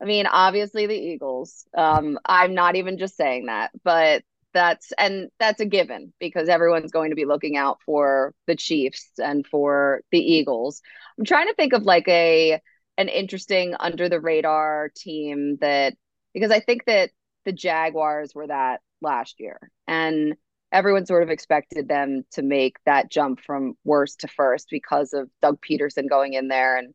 I 0.00 0.04
mean, 0.04 0.26
obviously 0.26 0.86
the 0.86 0.94
Eagles. 0.94 1.66
Um, 1.76 2.18
I'm 2.24 2.54
not 2.54 2.76
even 2.76 2.98
just 2.98 3.16
saying 3.16 3.46
that, 3.46 3.70
but 3.84 4.22
that's 4.54 4.92
and 4.98 5.30
that's 5.38 5.60
a 5.60 5.66
given 5.66 6.12
because 6.20 6.48
everyone's 6.48 6.92
going 6.92 7.10
to 7.10 7.16
be 7.16 7.24
looking 7.24 7.56
out 7.56 7.78
for 7.84 8.34
the 8.46 8.56
Chiefs 8.56 9.10
and 9.18 9.46
for 9.46 10.02
the 10.10 10.18
Eagles. 10.18 10.82
I'm 11.18 11.24
trying 11.24 11.48
to 11.48 11.54
think 11.54 11.72
of 11.72 11.84
like 11.84 12.08
a 12.08 12.60
an 12.98 13.08
interesting 13.08 13.74
under 13.80 14.08
the 14.08 14.20
radar 14.20 14.90
team 14.94 15.56
that 15.60 15.94
because 16.34 16.50
I 16.50 16.60
think 16.60 16.84
that 16.86 17.10
the 17.44 17.52
Jaguars 17.52 18.34
were 18.34 18.46
that 18.46 18.80
last 19.00 19.40
year 19.40 19.58
and 19.88 20.34
everyone 20.70 21.06
sort 21.06 21.22
of 21.22 21.30
expected 21.30 21.88
them 21.88 22.24
to 22.32 22.42
make 22.42 22.76
that 22.86 23.10
jump 23.10 23.40
from 23.40 23.74
worst 23.84 24.20
to 24.20 24.28
first 24.28 24.68
because 24.70 25.12
of 25.12 25.28
Doug 25.40 25.58
Pederson 25.60 26.08
going 26.08 26.34
in 26.34 26.48
there 26.48 26.76
and 26.76 26.94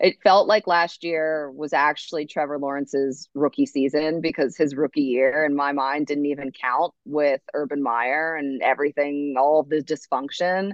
it 0.00 0.16
felt 0.22 0.46
like 0.46 0.66
last 0.66 1.02
year 1.02 1.50
was 1.50 1.72
actually 1.72 2.26
Trevor 2.26 2.58
Lawrence's 2.58 3.28
rookie 3.34 3.66
season 3.66 4.20
because 4.20 4.56
his 4.56 4.76
rookie 4.76 5.02
year, 5.02 5.44
in 5.44 5.56
my 5.56 5.72
mind, 5.72 6.06
didn't 6.06 6.26
even 6.26 6.52
count 6.52 6.94
with 7.04 7.40
Urban 7.52 7.82
Meyer 7.82 8.36
and 8.36 8.62
everything, 8.62 9.34
all 9.38 9.60
of 9.60 9.68
the 9.68 9.82
dysfunction 9.82 10.72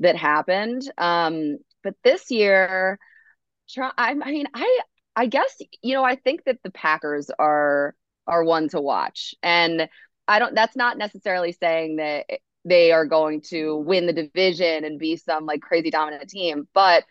that 0.00 0.16
happened. 0.16 0.90
Um, 0.96 1.58
but 1.82 1.94
this 2.02 2.30
year, 2.30 2.98
I 3.78 4.14
mean, 4.14 4.46
I 4.54 4.80
I 5.16 5.26
guess 5.26 5.56
you 5.82 5.94
know 5.94 6.04
I 6.04 6.16
think 6.16 6.44
that 6.44 6.58
the 6.62 6.70
Packers 6.70 7.30
are 7.38 7.94
are 8.26 8.44
one 8.44 8.68
to 8.70 8.80
watch, 8.80 9.34
and 9.42 9.88
I 10.26 10.38
don't. 10.38 10.54
That's 10.54 10.76
not 10.76 10.96
necessarily 10.98 11.52
saying 11.52 11.96
that 11.96 12.26
they 12.64 12.92
are 12.92 13.04
going 13.04 13.42
to 13.42 13.76
win 13.76 14.06
the 14.06 14.12
division 14.14 14.84
and 14.84 14.98
be 14.98 15.16
some 15.16 15.44
like 15.44 15.60
crazy 15.60 15.90
dominant 15.90 16.30
team, 16.30 16.66
but 16.72 17.04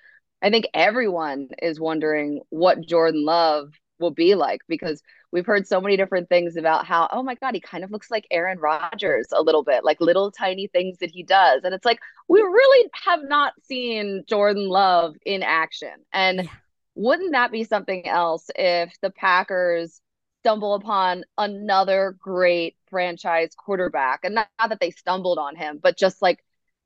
I 0.43 0.49
think 0.49 0.67
everyone 0.73 1.47
is 1.61 1.79
wondering 1.79 2.41
what 2.49 2.85
Jordan 2.85 3.23
Love 3.23 3.71
will 3.99 4.11
be 4.11 4.35
like 4.35 4.59
because 4.67 5.01
we've 5.31 5.45
heard 5.45 5.65
so 5.65 5.79
many 5.79 5.95
different 5.95 6.27
things 6.27 6.57
about 6.57 6.85
how, 6.85 7.07
oh 7.11 7.23
my 7.23 7.35
God, 7.35 7.53
he 7.55 7.61
kind 7.61 7.83
of 7.83 7.91
looks 7.91 8.11
like 8.11 8.27
Aaron 8.29 8.59
Rodgers 8.59 9.27
a 9.33 9.41
little 9.41 9.63
bit, 9.63 9.85
like 9.85 10.01
little 10.01 10.31
tiny 10.31 10.67
things 10.67 10.97
that 10.99 11.11
he 11.11 11.23
does. 11.23 11.61
And 11.63 11.73
it's 11.73 11.85
like, 11.85 11.99
we 12.27 12.41
really 12.41 12.89
have 13.05 13.21
not 13.23 13.53
seen 13.63 14.25
Jordan 14.27 14.67
Love 14.67 15.15
in 15.25 15.43
action. 15.43 15.93
And 16.11 16.43
yeah. 16.43 16.49
wouldn't 16.95 17.31
that 17.31 17.51
be 17.51 17.63
something 17.63 18.05
else 18.05 18.49
if 18.55 18.93
the 19.01 19.11
Packers 19.11 20.01
stumble 20.41 20.73
upon 20.73 21.23
another 21.37 22.17
great 22.19 22.75
franchise 22.89 23.55
quarterback? 23.57 24.19
And 24.23 24.35
not, 24.35 24.49
not 24.59 24.69
that 24.69 24.81
they 24.81 24.91
stumbled 24.91 25.39
on 25.39 25.55
him, 25.55 25.79
but 25.81 25.97
just 25.97 26.21
like 26.21 26.43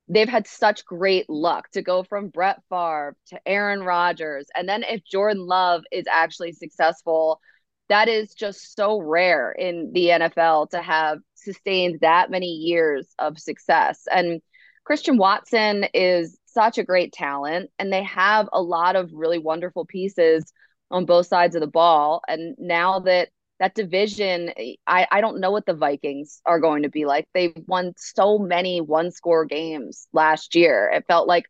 they've 0.08 0.28
had 0.28 0.46
such 0.46 0.84
great 0.84 1.28
luck 1.28 1.70
to 1.72 1.82
go 1.82 2.02
from 2.02 2.28
Brett 2.28 2.62
Favre 2.68 3.16
to 3.28 3.40
Aaron 3.46 3.82
Rodgers. 3.82 4.46
And 4.54 4.68
then 4.68 4.82
if 4.82 5.04
Jordan 5.04 5.46
Love 5.46 5.82
is 5.92 6.06
actually 6.10 6.52
successful, 6.52 7.40
that 7.88 8.08
is 8.08 8.34
just 8.34 8.74
so 8.76 9.00
rare 9.00 9.52
in 9.52 9.92
the 9.92 10.08
NFL 10.08 10.70
to 10.70 10.82
have 10.82 11.18
sustained 11.34 12.00
that 12.00 12.30
many 12.30 12.46
years 12.46 13.08
of 13.18 13.38
success. 13.38 14.06
And 14.10 14.40
Christian 14.84 15.18
Watson 15.18 15.86
is 15.92 16.38
such 16.46 16.78
a 16.78 16.84
great 16.84 17.12
talent, 17.12 17.70
and 17.78 17.92
they 17.92 18.02
have 18.04 18.48
a 18.52 18.62
lot 18.62 18.96
of 18.96 19.10
really 19.12 19.38
wonderful 19.38 19.84
pieces 19.84 20.52
on 20.90 21.04
both 21.04 21.26
sides 21.26 21.54
of 21.54 21.60
the 21.60 21.66
ball. 21.66 22.22
And 22.26 22.56
now 22.58 23.00
that 23.00 23.28
that 23.58 23.74
division, 23.74 24.52
I, 24.86 25.06
I 25.10 25.20
don't 25.20 25.40
know 25.40 25.50
what 25.50 25.66
the 25.66 25.74
Vikings 25.74 26.40
are 26.46 26.60
going 26.60 26.84
to 26.84 26.88
be 26.88 27.06
like. 27.06 27.26
They've 27.34 27.52
won 27.66 27.92
so 27.96 28.38
many 28.38 28.80
one 28.80 29.10
score 29.10 29.44
games 29.44 30.06
last 30.12 30.54
year. 30.54 30.90
It 30.94 31.06
felt 31.08 31.26
like 31.26 31.44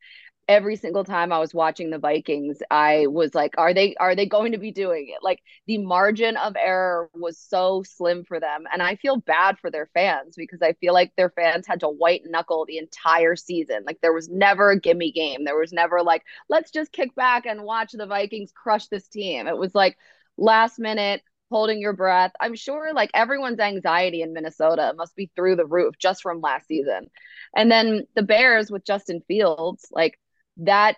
every 0.48 0.76
single 0.76 1.04
time 1.04 1.30
I 1.30 1.38
was 1.38 1.52
watching 1.52 1.90
the 1.90 1.98
Vikings, 1.98 2.58
I 2.70 3.06
was 3.08 3.34
like, 3.34 3.54
are 3.58 3.74
they 3.74 3.94
are 3.96 4.16
they 4.16 4.24
going 4.24 4.52
to 4.52 4.58
be 4.58 4.72
doing 4.72 5.08
it? 5.08 5.22
Like 5.22 5.40
the 5.66 5.78
margin 5.78 6.36
of 6.38 6.56
error 6.56 7.10
was 7.14 7.38
so 7.38 7.82
slim 7.86 8.24
for 8.24 8.40
them. 8.40 8.64
And 8.72 8.82
I 8.82 8.96
feel 8.96 9.18
bad 9.18 9.58
for 9.58 9.70
their 9.70 9.90
fans 9.92 10.34
because 10.36 10.62
I 10.62 10.72
feel 10.80 10.94
like 10.94 11.12
their 11.16 11.30
fans 11.30 11.66
had 11.66 11.80
to 11.80 11.88
white 11.88 12.22
knuckle 12.24 12.64
the 12.66 12.78
entire 12.78 13.36
season. 13.36 13.82
Like 13.86 13.98
there 14.00 14.14
was 14.14 14.28
never 14.30 14.70
a 14.70 14.80
gimme 14.80 15.12
game. 15.12 15.44
There 15.44 15.58
was 15.58 15.72
never 15.72 16.02
like, 16.02 16.22
let's 16.48 16.70
just 16.70 16.92
kick 16.92 17.14
back 17.14 17.44
and 17.44 17.64
watch 17.64 17.92
the 17.92 18.06
Vikings 18.06 18.52
crush 18.52 18.86
this 18.88 19.06
team. 19.08 19.46
It 19.46 19.58
was 19.58 19.74
like 19.74 19.96
last 20.38 20.78
minute 20.78 21.22
holding 21.50 21.80
your 21.80 21.92
breath. 21.92 22.32
I'm 22.40 22.54
sure 22.54 22.92
like 22.94 23.10
everyone's 23.14 23.60
anxiety 23.60 24.22
in 24.22 24.32
Minnesota 24.32 24.94
must 24.96 25.16
be 25.16 25.30
through 25.34 25.56
the 25.56 25.66
roof 25.66 25.94
just 25.98 26.22
from 26.22 26.40
last 26.40 26.66
season. 26.66 27.10
And 27.56 27.70
then 27.70 28.06
the 28.14 28.22
Bears 28.22 28.70
with 28.70 28.84
Justin 28.84 29.22
Fields, 29.26 29.86
like 29.90 30.18
that 30.58 30.96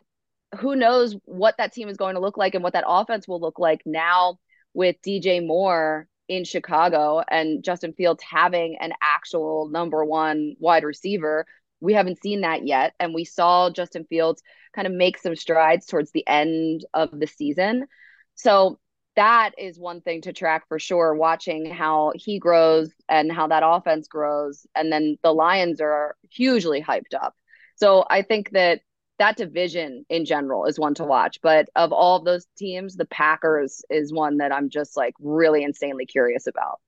who 0.58 0.74
knows 0.74 1.16
what 1.24 1.56
that 1.58 1.72
team 1.72 1.88
is 1.88 1.96
going 1.96 2.14
to 2.14 2.20
look 2.20 2.36
like 2.36 2.54
and 2.54 2.64
what 2.64 2.72
that 2.72 2.84
offense 2.86 3.28
will 3.28 3.40
look 3.40 3.58
like 3.58 3.82
now 3.86 4.38
with 4.74 4.96
DJ 5.04 5.44
Moore 5.46 6.08
in 6.28 6.44
Chicago 6.44 7.22
and 7.28 7.62
Justin 7.62 7.92
Fields 7.92 8.22
having 8.22 8.76
an 8.80 8.92
actual 9.02 9.68
number 9.68 10.04
one 10.04 10.54
wide 10.58 10.84
receiver. 10.84 11.46
We 11.80 11.92
haven't 11.92 12.20
seen 12.20 12.42
that 12.42 12.66
yet. 12.66 12.94
And 13.00 13.14
we 13.14 13.24
saw 13.24 13.70
Justin 13.70 14.04
Fields 14.04 14.42
kind 14.74 14.86
of 14.86 14.92
make 14.92 15.18
some 15.18 15.34
strides 15.34 15.86
towards 15.86 16.12
the 16.12 16.26
end 16.26 16.84
of 16.94 17.10
the 17.12 17.26
season. 17.26 17.86
So 18.34 18.78
that 19.20 19.52
is 19.58 19.78
one 19.78 20.00
thing 20.00 20.22
to 20.22 20.32
track 20.32 20.66
for 20.68 20.78
sure, 20.78 21.14
watching 21.14 21.66
how 21.70 22.12
he 22.16 22.38
grows 22.38 22.90
and 23.08 23.30
how 23.32 23.46
that 23.48 23.62
offense 23.64 24.08
grows. 24.08 24.66
And 24.74 24.92
then 24.92 25.18
the 25.22 25.32
Lions 25.34 25.80
are 25.80 26.16
hugely 26.30 26.82
hyped 26.82 27.14
up. 27.14 27.34
So 27.76 28.04
I 28.10 28.22
think 28.22 28.50
that 28.52 28.80
that 29.18 29.36
division 29.36 30.06
in 30.08 30.24
general 30.24 30.66
is 30.66 30.78
one 30.78 30.94
to 30.94 31.04
watch. 31.04 31.40
But 31.42 31.68
of 31.76 31.92
all 31.92 32.16
of 32.16 32.24
those 32.24 32.46
teams, 32.58 32.96
the 32.96 33.06
Packers 33.06 33.82
is 33.90 34.12
one 34.12 34.38
that 34.38 34.52
I'm 34.52 34.70
just 34.70 34.96
like 34.96 35.14
really 35.20 35.62
insanely 35.64 36.06
curious 36.06 36.46
about. 36.46 36.80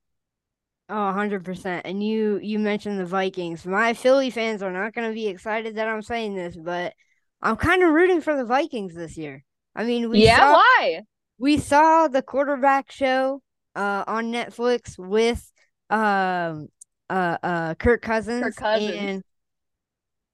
Oh, 0.89 1.07
100%. 1.07 1.83
And 1.87 2.03
you 2.03 2.39
you 2.43 2.59
mentioned 2.59 2.99
the 3.01 3.07
Vikings. 3.07 3.65
My 3.67 3.95
Philly 3.95 4.31
fans 4.31 4.62
are 4.62 4.73
not 4.73 4.95
going 4.95 5.09
to 5.09 5.15
be 5.15 5.29
excited 5.29 5.77
that 5.77 5.89
I'm 5.89 6.03
saying 6.03 6.35
this, 6.35 6.57
but 6.57 6.95
I'm 7.41 7.57
kind 7.57 7.83
of 7.83 7.93
rooting 7.93 8.21
for 8.21 8.37
the 8.37 8.45
Vikings 8.45 8.95
this 8.95 9.17
year. 9.17 9.45
I 9.75 9.85
mean, 9.85 10.11
we 10.11 10.27
Yeah, 10.27 10.29
saw, 10.29 10.45
why? 10.47 11.03
We 11.43 11.59
saw 11.59 12.07
the 12.07 12.23
quarterback 12.23 12.91
show 12.93 13.43
uh 13.75 14.05
on 14.07 14.33
Netflix 14.33 14.97
with 14.97 15.53
um 15.91 16.69
uh 17.11 17.37
uh 17.43 17.75
Kirk 17.75 18.01
Cousins, 18.01 18.45
Kirk 18.45 18.57
Cousins. 18.57 18.95
and 18.95 19.23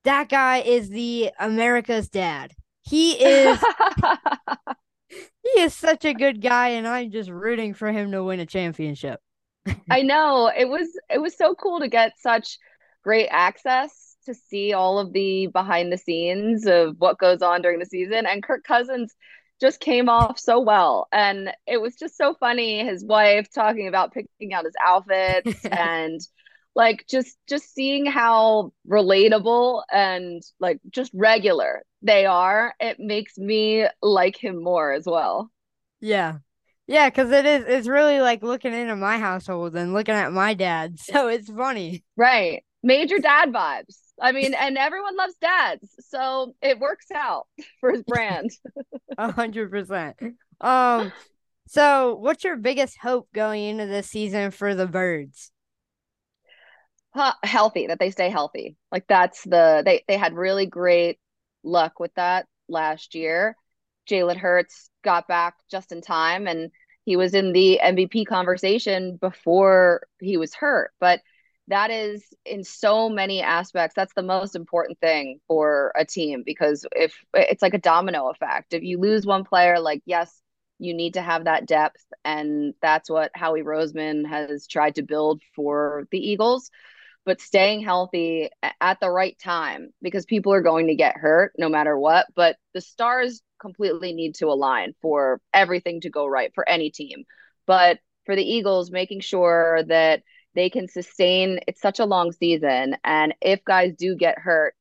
that 0.04 0.28
guy 0.28 0.58
is 0.58 0.90
the 0.90 1.30
America's 1.40 2.08
dad. 2.10 2.52
He 2.82 3.12
is 3.12 3.58
he 5.08 5.60
is 5.60 5.74
such 5.74 6.04
a 6.04 6.12
good 6.12 6.42
guy 6.42 6.68
and 6.70 6.86
I'm 6.86 7.10
just 7.10 7.30
rooting 7.30 7.72
for 7.72 7.90
him 7.90 8.12
to 8.12 8.22
win 8.22 8.40
a 8.40 8.46
championship. 8.46 9.18
I 9.90 10.02
know. 10.02 10.52
It 10.54 10.68
was 10.68 10.88
it 11.08 11.22
was 11.22 11.36
so 11.36 11.54
cool 11.54 11.80
to 11.80 11.88
get 11.88 12.12
such 12.18 12.58
great 13.02 13.28
access 13.30 14.16
to 14.26 14.34
see 14.34 14.74
all 14.74 14.98
of 14.98 15.14
the 15.14 15.46
behind 15.46 15.90
the 15.90 15.96
scenes 15.96 16.66
of 16.66 16.96
what 16.98 17.18
goes 17.18 17.40
on 17.40 17.62
during 17.62 17.78
the 17.78 17.86
season 17.86 18.26
and 18.26 18.42
Kirk 18.42 18.62
Cousins 18.62 19.14
just 19.60 19.80
came 19.80 20.08
off 20.08 20.38
so 20.38 20.60
well 20.60 21.08
and 21.12 21.50
it 21.66 21.80
was 21.80 21.96
just 21.96 22.16
so 22.16 22.34
funny 22.34 22.84
his 22.84 23.04
wife 23.04 23.48
talking 23.52 23.88
about 23.88 24.12
picking 24.12 24.52
out 24.52 24.64
his 24.64 24.74
outfits 24.84 25.64
and 25.70 26.20
like 26.74 27.04
just 27.08 27.36
just 27.48 27.72
seeing 27.74 28.06
how 28.06 28.72
relatable 28.88 29.82
and 29.92 30.42
like 30.60 30.78
just 30.90 31.10
regular 31.14 31.82
they 32.02 32.26
are 32.26 32.74
it 32.80 32.98
makes 33.00 33.36
me 33.38 33.84
like 34.02 34.36
him 34.36 34.62
more 34.62 34.92
as 34.92 35.04
well 35.06 35.50
Yeah. 36.00 36.38
Yeah, 36.86 37.10
because 37.10 37.30
it 37.32 37.44
is 37.44 37.64
it's 37.66 37.88
really 37.88 38.20
like 38.20 38.42
looking 38.42 38.72
into 38.72 38.96
my 38.96 39.18
household 39.18 39.76
and 39.76 39.92
looking 39.92 40.14
at 40.14 40.32
my 40.32 40.54
dad. 40.54 40.98
So 41.00 41.28
it's 41.28 41.50
funny. 41.50 42.04
right 42.16 42.64
major 42.82 43.18
dad 43.18 43.52
vibes 43.52 43.96
i 44.20 44.32
mean 44.32 44.54
and 44.54 44.78
everyone 44.78 45.16
loves 45.16 45.34
dads 45.40 45.88
so 46.00 46.54
it 46.62 46.78
works 46.78 47.10
out 47.14 47.46
for 47.80 47.92
his 47.92 48.02
brand 48.02 48.50
A 49.18 49.32
hundred 49.32 49.70
percent. 49.70 50.16
Um 50.60 51.12
so 51.66 52.14
what's 52.14 52.44
your 52.44 52.56
biggest 52.56 52.96
hope 53.02 53.28
going 53.34 53.64
into 53.64 53.86
this 53.86 54.08
season 54.08 54.52
for 54.52 54.74
the 54.74 54.86
birds? 54.86 55.50
Healthy 57.42 57.88
that 57.88 57.98
they 57.98 58.10
stay 58.10 58.30
healthy 58.30 58.76
like 58.92 59.04
that's 59.08 59.42
the 59.42 59.82
they 59.84 60.04
they 60.06 60.16
had 60.16 60.34
really 60.34 60.66
great 60.66 61.18
luck 61.64 61.98
with 61.98 62.14
that 62.14 62.46
last 62.68 63.16
year 63.16 63.56
jalen 64.08 64.36
hurts 64.36 64.88
got 65.02 65.26
back 65.26 65.54
just 65.68 65.90
in 65.90 66.00
time 66.00 66.46
and 66.46 66.70
he 67.04 67.16
was 67.16 67.34
in 67.34 67.52
the 67.52 67.80
mvp 67.82 68.24
conversation 68.24 69.16
before 69.16 70.06
he 70.20 70.36
was 70.36 70.54
hurt 70.54 70.92
but 71.00 71.20
that 71.68 71.90
is 71.90 72.24
in 72.44 72.64
so 72.64 73.08
many 73.08 73.42
aspects 73.42 73.94
that's 73.94 74.14
the 74.14 74.22
most 74.22 74.56
important 74.56 74.98
thing 75.00 75.40
for 75.46 75.92
a 75.96 76.04
team 76.04 76.42
because 76.44 76.86
if 76.92 77.14
it's 77.34 77.62
like 77.62 77.74
a 77.74 77.78
domino 77.78 78.30
effect 78.30 78.74
if 78.74 78.82
you 78.82 78.98
lose 78.98 79.26
one 79.26 79.44
player 79.44 79.78
like 79.78 80.02
yes 80.06 80.40
you 80.80 80.94
need 80.94 81.14
to 81.14 81.22
have 81.22 81.44
that 81.44 81.66
depth 81.66 82.04
and 82.24 82.74
that's 82.82 83.10
what 83.10 83.30
howie 83.34 83.62
roseman 83.62 84.26
has 84.26 84.66
tried 84.66 84.94
to 84.94 85.02
build 85.02 85.42
for 85.54 86.06
the 86.10 86.18
eagles 86.18 86.70
but 87.26 87.40
staying 87.42 87.82
healthy 87.82 88.48
at 88.80 89.00
the 89.00 89.10
right 89.10 89.38
time 89.38 89.90
because 90.00 90.24
people 90.24 90.52
are 90.52 90.62
going 90.62 90.86
to 90.86 90.94
get 90.94 91.16
hurt 91.16 91.52
no 91.58 91.68
matter 91.68 91.98
what. 91.98 92.26
But 92.34 92.56
the 92.72 92.80
stars 92.80 93.42
completely 93.60 94.14
need 94.14 94.36
to 94.36 94.46
align 94.46 94.94
for 95.02 95.40
everything 95.52 96.00
to 96.02 96.10
go 96.10 96.26
right 96.26 96.50
for 96.54 96.66
any 96.66 96.90
team. 96.90 97.24
But 97.66 97.98
for 98.24 98.34
the 98.34 98.42
Eagles, 98.42 98.90
making 98.90 99.20
sure 99.20 99.82
that 99.88 100.22
they 100.58 100.70
can 100.70 100.88
sustain 100.88 101.60
it's 101.68 101.80
such 101.80 102.00
a 102.00 102.04
long 102.04 102.32
season. 102.32 102.96
And 103.04 103.34
if 103.40 103.64
guys 103.64 103.94
do 103.96 104.16
get 104.16 104.38
hurt, 104.38 104.74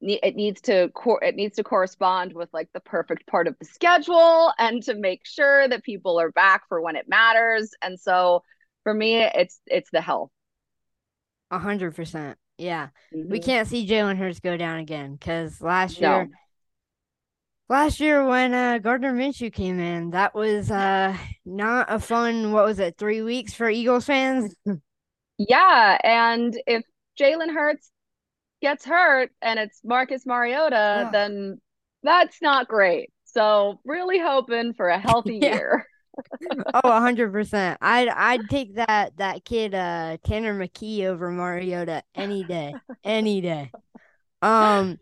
it 0.00 0.36
needs 0.36 0.60
to 0.62 0.90
it 1.22 1.34
needs 1.34 1.56
to 1.56 1.64
correspond 1.64 2.34
with 2.34 2.48
like 2.52 2.68
the 2.74 2.80
perfect 2.80 3.26
part 3.26 3.48
of 3.48 3.56
the 3.58 3.64
schedule 3.64 4.52
and 4.58 4.82
to 4.84 4.94
make 4.94 5.26
sure 5.26 5.66
that 5.68 5.82
people 5.82 6.20
are 6.20 6.30
back 6.30 6.62
for 6.68 6.80
when 6.80 6.96
it 6.96 7.08
matters. 7.08 7.72
And 7.82 7.98
so 7.98 8.42
for 8.82 8.94
me, 8.94 9.16
it's 9.22 9.60
it's 9.66 9.90
the 9.90 10.02
health. 10.02 10.30
A 11.50 11.58
hundred 11.58 11.94
percent. 11.94 12.38
Yeah. 12.58 12.88
We 13.28 13.38
Mhm. 13.38 13.44
can't 13.44 13.68
see 13.68 13.86
Jalen 13.86 14.16
Hurts 14.18 14.40
go 14.40 14.56
down 14.56 14.78
again 14.80 15.14
because 15.14 15.60
last 15.60 16.00
No. 16.00 16.08
year 16.18 16.28
last 17.68 18.00
year 18.00 18.24
when 18.26 18.54
uh 18.54 18.78
Gardner 18.78 19.12
Minshew 19.12 19.52
came 19.52 19.78
in, 19.80 20.10
that 20.10 20.34
was 20.34 20.70
uh 20.70 21.16
not 21.44 21.86
a 21.92 21.98
fun 21.98 22.52
what 22.52 22.64
was 22.64 22.78
it, 22.78 22.96
three 22.98 23.22
weeks 23.22 23.54
for 23.54 23.68
Eagles 23.68 24.06
fans? 24.06 24.54
Yeah, 25.38 25.98
and 26.04 26.56
if 26.66 26.84
Jalen 27.18 27.52
Hurts 27.52 27.90
gets 28.62 28.84
hurt 28.84 29.32
and 29.42 29.58
it's 29.60 29.80
Marcus 29.84 30.26
Mariota, 30.26 31.08
then 31.10 31.60
that's 32.02 32.42
not 32.42 32.68
great. 32.68 33.12
So 33.26 33.80
really 33.84 34.18
hoping 34.20 34.74
for 34.74 34.88
a 34.88 34.98
healthy 34.98 35.36
Yeah. 35.40 35.48
year. 35.48 35.86
Oh, 36.74 36.80
a 36.90 37.00
hundred 37.00 37.32
percent. 37.32 37.78
I'd 37.80 38.08
I'd 38.08 38.48
take 38.50 38.74
that 38.74 39.16
that 39.18 39.44
kid 39.44 39.74
uh 39.74 40.18
Tanner 40.24 40.54
McKee 40.54 41.04
over 41.04 41.30
Mariota 41.30 42.02
any 42.14 42.44
day. 42.44 42.78
Any 43.04 43.40
day. 43.40 43.74
Um 44.42 45.00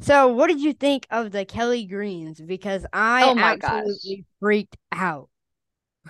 so 0.00 0.28
what 0.28 0.48
did 0.48 0.60
you 0.60 0.74
think 0.74 1.06
of 1.10 1.32
the 1.32 1.44
Kelly 1.46 1.86
Greens? 1.86 2.40
Because 2.40 2.86
I 2.92 3.22
Oh 3.22 3.34
my 3.34 3.56
gosh. 3.56 4.16
absolutely 4.16 4.26
freaked 4.40 4.76
out. 4.92 5.30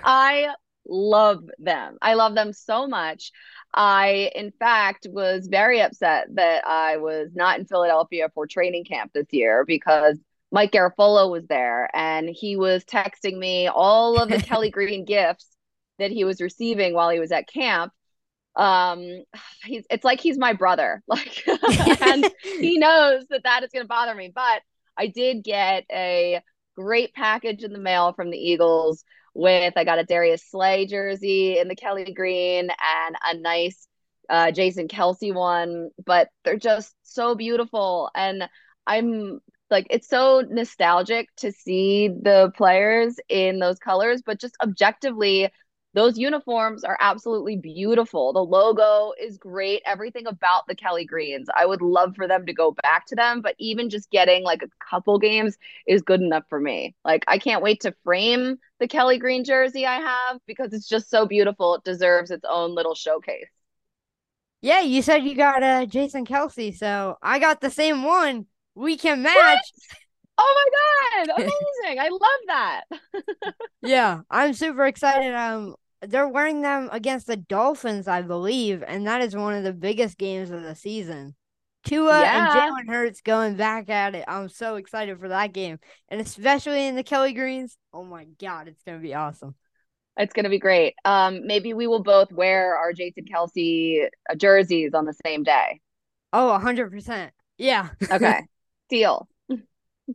I 0.02 0.54
love 0.90 1.48
them. 1.58 1.96
I 2.02 2.14
love 2.14 2.34
them 2.34 2.52
so 2.52 2.86
much. 2.86 3.32
I, 3.72 4.32
in 4.34 4.52
fact, 4.58 5.06
was 5.08 5.46
very 5.46 5.80
upset 5.80 6.26
that 6.34 6.66
I 6.66 6.96
was 6.96 7.30
not 7.34 7.58
in 7.58 7.66
Philadelphia 7.66 8.28
for 8.34 8.46
training 8.46 8.84
camp 8.84 9.12
this 9.14 9.28
year 9.30 9.64
because 9.64 10.18
Mike 10.52 10.72
Garafolo 10.72 11.30
was 11.30 11.46
there 11.46 11.88
and 11.94 12.28
he 12.28 12.56
was 12.56 12.84
texting 12.84 13.38
me 13.38 13.68
all 13.68 14.20
of 14.20 14.28
the 14.28 14.38
Kelly 14.42 14.70
Green 14.70 15.04
gifts 15.04 15.46
that 15.98 16.10
he 16.10 16.24
was 16.24 16.40
receiving 16.40 16.94
while 16.94 17.10
he 17.10 17.20
was 17.20 17.30
at 17.30 17.46
camp. 17.46 17.92
Um, 18.56 19.22
he's 19.64 19.84
it's 19.90 20.04
like 20.04 20.20
he's 20.20 20.36
my 20.36 20.54
brother, 20.54 21.04
like, 21.06 21.46
and 21.46 22.28
he 22.42 22.78
knows 22.78 23.24
that 23.30 23.44
that 23.44 23.62
is 23.62 23.70
going 23.72 23.84
to 23.84 23.88
bother 23.88 24.14
me. 24.14 24.32
But 24.34 24.62
I 24.96 25.06
did 25.06 25.44
get 25.44 25.84
a 25.92 26.40
great 26.74 27.14
package 27.14 27.62
in 27.62 27.72
the 27.72 27.78
mail 27.78 28.12
from 28.12 28.30
the 28.30 28.38
Eagles 28.38 29.04
with 29.34 29.74
I 29.76 29.84
got 29.84 29.98
a 29.98 30.04
Darius 30.04 30.44
Slay 30.44 30.86
jersey 30.86 31.58
in 31.58 31.68
the 31.68 31.76
Kelly 31.76 32.12
green 32.12 32.70
and 32.70 33.16
a 33.24 33.36
nice 33.36 33.86
uh, 34.28 34.52
Jason 34.52 34.88
Kelce 34.88 35.34
one, 35.34 35.90
but 36.04 36.28
they're 36.44 36.56
just 36.56 36.94
so 37.02 37.34
beautiful. 37.34 38.10
And 38.14 38.48
I'm 38.86 39.40
like, 39.70 39.86
it's 39.90 40.08
so 40.08 40.42
nostalgic 40.48 41.28
to 41.38 41.52
see 41.52 42.08
the 42.08 42.52
players 42.56 43.16
in 43.28 43.58
those 43.58 43.78
colors, 43.78 44.22
but 44.24 44.40
just 44.40 44.56
objectively, 44.62 45.48
those 45.92 46.16
uniforms 46.16 46.84
are 46.84 46.96
absolutely 47.00 47.56
beautiful. 47.56 48.32
The 48.32 48.44
logo 48.44 49.12
is 49.20 49.38
great. 49.38 49.82
Everything 49.84 50.26
about 50.26 50.66
the 50.68 50.74
Kelly 50.76 51.04
Greens. 51.04 51.48
I 51.56 51.66
would 51.66 51.82
love 51.82 52.14
for 52.14 52.28
them 52.28 52.46
to 52.46 52.52
go 52.52 52.70
back 52.82 53.06
to 53.06 53.16
them, 53.16 53.40
but 53.40 53.56
even 53.58 53.90
just 53.90 54.10
getting 54.10 54.44
like 54.44 54.62
a 54.62 54.68
couple 54.88 55.18
games 55.18 55.58
is 55.86 56.02
good 56.02 56.20
enough 56.20 56.44
for 56.48 56.60
me. 56.60 56.94
Like 57.04 57.24
I 57.26 57.38
can't 57.38 57.62
wait 57.62 57.80
to 57.80 57.94
frame 58.04 58.58
the 58.78 58.86
Kelly 58.86 59.18
Green 59.18 59.42
jersey 59.42 59.84
I 59.84 59.96
have 59.98 60.40
because 60.46 60.72
it's 60.72 60.88
just 60.88 61.10
so 61.10 61.26
beautiful. 61.26 61.74
It 61.74 61.84
deserves 61.84 62.30
its 62.30 62.44
own 62.48 62.74
little 62.74 62.94
showcase. 62.94 63.48
Yeah, 64.62 64.80
you 64.80 65.02
said 65.02 65.24
you 65.24 65.34
got 65.34 65.62
uh 65.62 65.86
Jason 65.86 66.24
Kelce, 66.24 66.76
so 66.76 67.16
I 67.22 67.38
got 67.38 67.60
the 67.60 67.70
same 67.70 68.04
one. 68.04 68.46
We 68.74 68.96
can 68.96 69.22
match. 69.22 69.34
What? 69.36 69.62
Oh 70.42 71.24
my 71.26 71.26
god, 71.26 71.36
amazing. 71.38 72.00
I 72.00 72.08
love 72.08 72.20
that. 72.46 72.82
yeah, 73.82 74.20
I'm 74.30 74.54
super 74.54 74.86
excited. 74.86 75.34
Um 75.34 75.74
they're 76.02 76.28
wearing 76.28 76.62
them 76.62 76.88
against 76.92 77.26
the 77.26 77.36
Dolphins, 77.36 78.08
I 78.08 78.22
believe, 78.22 78.82
and 78.86 79.06
that 79.06 79.20
is 79.20 79.36
one 79.36 79.54
of 79.54 79.64
the 79.64 79.74
biggest 79.74 80.16
games 80.16 80.50
of 80.50 80.62
the 80.62 80.74
season. 80.74 81.34
Tua 81.84 82.20
yeah. 82.20 82.52
and 82.52 82.88
Jalen 82.88 82.92
Hurts 82.92 83.20
going 83.20 83.56
back 83.56 83.90
at 83.90 84.14
it. 84.14 84.24
I'm 84.26 84.48
so 84.48 84.76
excited 84.76 85.18
for 85.18 85.28
that 85.28 85.52
game. 85.52 85.78
And 86.08 86.20
especially 86.20 86.86
in 86.86 86.94
the 86.94 87.02
Kelly 87.02 87.32
Greens. 87.32 87.76
Oh 87.92 88.04
my 88.04 88.24
god, 88.38 88.68
it's 88.68 88.82
gonna 88.82 88.98
be 88.98 89.14
awesome. 89.14 89.54
It's 90.16 90.34
going 90.34 90.44
to 90.44 90.50
be 90.50 90.58
great. 90.58 90.94
Um, 91.04 91.46
maybe 91.46 91.72
we 91.72 91.86
will 91.86 92.02
both 92.02 92.30
wear 92.30 92.76
our 92.76 92.92
Jason 92.92 93.24
Kelce 93.24 94.06
uh, 94.28 94.34
jerseys 94.34 94.92
on 94.92 95.06
the 95.06 95.14
same 95.24 95.42
day. 95.44 95.80
Oh, 96.32 96.56
hundred 96.58 96.90
percent. 96.90 97.32
Yeah. 97.58 97.88
Okay. 98.10 98.42
Deal. 98.88 99.28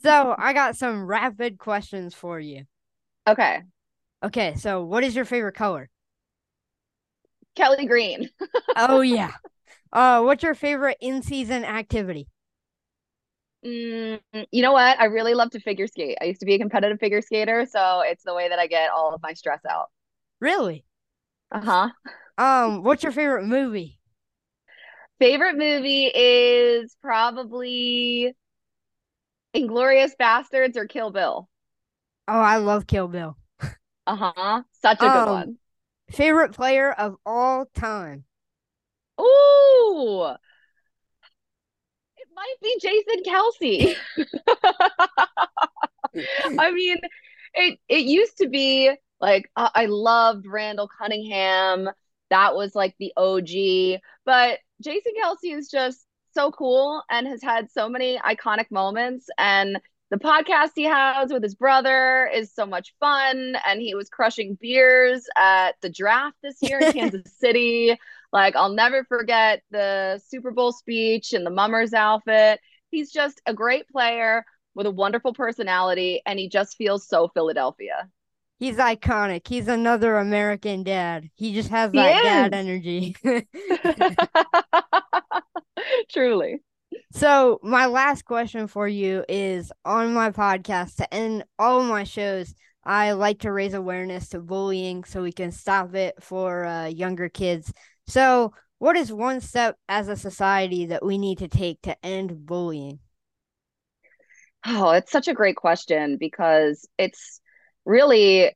So 0.01 0.35
I 0.37 0.53
got 0.53 0.75
some 0.77 1.05
rapid 1.05 1.57
questions 1.57 2.13
for 2.13 2.39
you. 2.39 2.65
Okay. 3.27 3.61
Okay. 4.23 4.55
So, 4.55 4.83
what 4.83 5.03
is 5.03 5.15
your 5.15 5.25
favorite 5.25 5.55
color? 5.55 5.89
Kelly 7.55 7.85
green. 7.85 8.29
oh 8.75 9.01
yeah. 9.01 9.31
Uh, 9.91 10.21
what's 10.21 10.43
your 10.43 10.55
favorite 10.55 10.97
in-season 10.99 11.63
activity? 11.63 12.27
Mm, 13.65 14.19
you 14.51 14.61
know 14.61 14.73
what? 14.73 14.99
I 14.99 15.05
really 15.05 15.33
love 15.33 15.49
to 15.51 15.59
figure 15.59 15.87
skate. 15.87 16.17
I 16.21 16.25
used 16.25 16.41
to 16.41 16.45
be 16.45 16.53
a 16.55 16.59
competitive 16.59 16.99
figure 16.99 17.21
skater, 17.21 17.65
so 17.65 18.01
it's 18.01 18.23
the 18.23 18.33
way 18.35 18.49
that 18.49 18.59
I 18.59 18.67
get 18.67 18.91
all 18.91 19.13
of 19.13 19.21
my 19.23 19.33
stress 19.33 19.61
out. 19.69 19.89
Really? 20.39 20.85
Uh 21.51 21.61
huh. 21.61 21.89
Um, 22.37 22.83
what's 22.83 23.03
your 23.03 23.11
favorite 23.11 23.45
movie? 23.45 23.99
Favorite 25.19 25.57
movie 25.57 26.11
is 26.13 26.95
probably 27.01 28.35
Inglourious 29.55 30.11
Basterds 30.19 30.75
or 30.77 30.87
Kill 30.87 31.11
Bill. 31.11 31.49
Oh, 32.27 32.39
I 32.39 32.57
love 32.57 32.87
Kill 32.87 33.07
Bill. 33.07 33.37
uh 34.07 34.15
huh. 34.15 34.63
Such 34.81 35.01
a 35.01 35.05
um, 35.05 35.11
good 35.11 35.31
one. 35.31 35.57
Favorite 36.11 36.53
player 36.53 36.91
of 36.91 37.15
all 37.25 37.65
time? 37.73 38.25
Ooh, 39.19 40.35
It 42.17 42.27
might 42.35 42.55
be 42.61 42.77
Jason 42.81 43.23
Kelce. 43.23 43.95
I 46.59 46.71
mean, 46.71 46.97
it 47.53 47.79
it 47.87 48.05
used 48.05 48.37
to 48.37 48.49
be 48.49 48.91
like 49.19 49.49
uh, 49.55 49.69
I 49.73 49.85
loved 49.87 50.45
Randall 50.47 50.89
Cunningham. 50.89 51.89
That 52.29 52.55
was 52.55 52.75
like 52.75 52.95
the 52.99 53.13
OG. 53.17 54.01
But 54.25 54.59
Jason 54.81 55.13
Kelce 55.21 55.55
is 55.57 55.69
just 55.69 56.05
so 56.35 56.51
cool 56.51 57.01
and 57.09 57.27
has 57.27 57.41
had 57.41 57.71
so 57.71 57.89
many 57.89 58.19
iconic 58.19 58.69
moments. 58.69 59.27
And 59.37 59.79
the 60.11 60.17
podcast 60.17 60.71
he 60.75 60.83
has 60.83 61.33
with 61.33 61.41
his 61.41 61.55
brother 61.55 62.29
is 62.31 62.53
so 62.53 62.65
much 62.65 62.93
fun. 62.99 63.57
And 63.65 63.81
he 63.81 63.95
was 63.95 64.09
crushing 64.09 64.57
beers 64.61 65.25
at 65.35 65.71
the 65.81 65.89
draft 65.89 66.37
this 66.43 66.57
year 66.61 66.79
in 66.79 66.93
Kansas 66.93 67.33
City. 67.39 67.97
Like, 68.31 68.55
I'll 68.55 68.73
never 68.73 69.03
forget 69.05 69.63
the 69.71 70.21
Super 70.27 70.51
Bowl 70.51 70.71
speech 70.71 71.33
and 71.33 71.45
the 71.45 71.49
Mummers 71.49 71.93
outfit. 71.93 72.59
He's 72.91 73.11
just 73.11 73.41
a 73.45 73.53
great 73.53 73.87
player 73.89 74.45
with 74.75 74.85
a 74.85 74.91
wonderful 74.91 75.33
personality, 75.33 76.21
and 76.25 76.37
he 76.37 76.49
just 76.49 76.75
feels 76.75 77.07
so 77.07 77.29
Philadelphia. 77.29 78.09
He's 78.59 78.77
iconic. 78.77 79.47
He's 79.47 79.67
another 79.67 80.17
American 80.17 80.83
dad. 80.83 81.29
He 81.35 81.53
just 81.53 81.69
has 81.69 81.91
that 81.91 82.23
dad 82.23 82.53
energy. 82.53 83.15
Truly. 86.11 86.61
So, 87.11 87.59
my 87.63 87.87
last 87.87 88.23
question 88.25 88.67
for 88.67 88.87
you 88.87 89.25
is 89.27 89.71
on 89.83 90.13
my 90.13 90.31
podcast 90.31 90.95
to 90.97 91.13
end 91.13 91.43
all 91.59 91.83
my 91.83 92.03
shows. 92.03 92.53
I 92.83 93.13
like 93.13 93.39
to 93.39 93.51
raise 93.51 93.73
awareness 93.73 94.29
to 94.29 94.39
bullying 94.39 95.03
so 95.03 95.23
we 95.23 95.31
can 95.31 95.51
stop 95.51 95.95
it 95.95 96.15
for 96.21 96.65
uh, 96.65 96.85
younger 96.85 97.29
kids. 97.29 97.73
So, 98.07 98.53
what 98.77 98.95
is 98.95 99.11
one 99.11 99.41
step 99.41 99.77
as 99.89 100.07
a 100.07 100.15
society 100.15 100.87
that 100.87 101.03
we 101.05 101.17
need 101.17 101.39
to 101.39 101.47
take 101.47 101.81
to 101.83 101.97
end 102.05 102.45
bullying? 102.45 102.99
Oh, 104.65 104.91
it's 104.91 105.11
such 105.11 105.27
a 105.27 105.33
great 105.33 105.55
question 105.55 106.17
because 106.17 106.87
it's 106.97 107.39
really, 107.85 108.55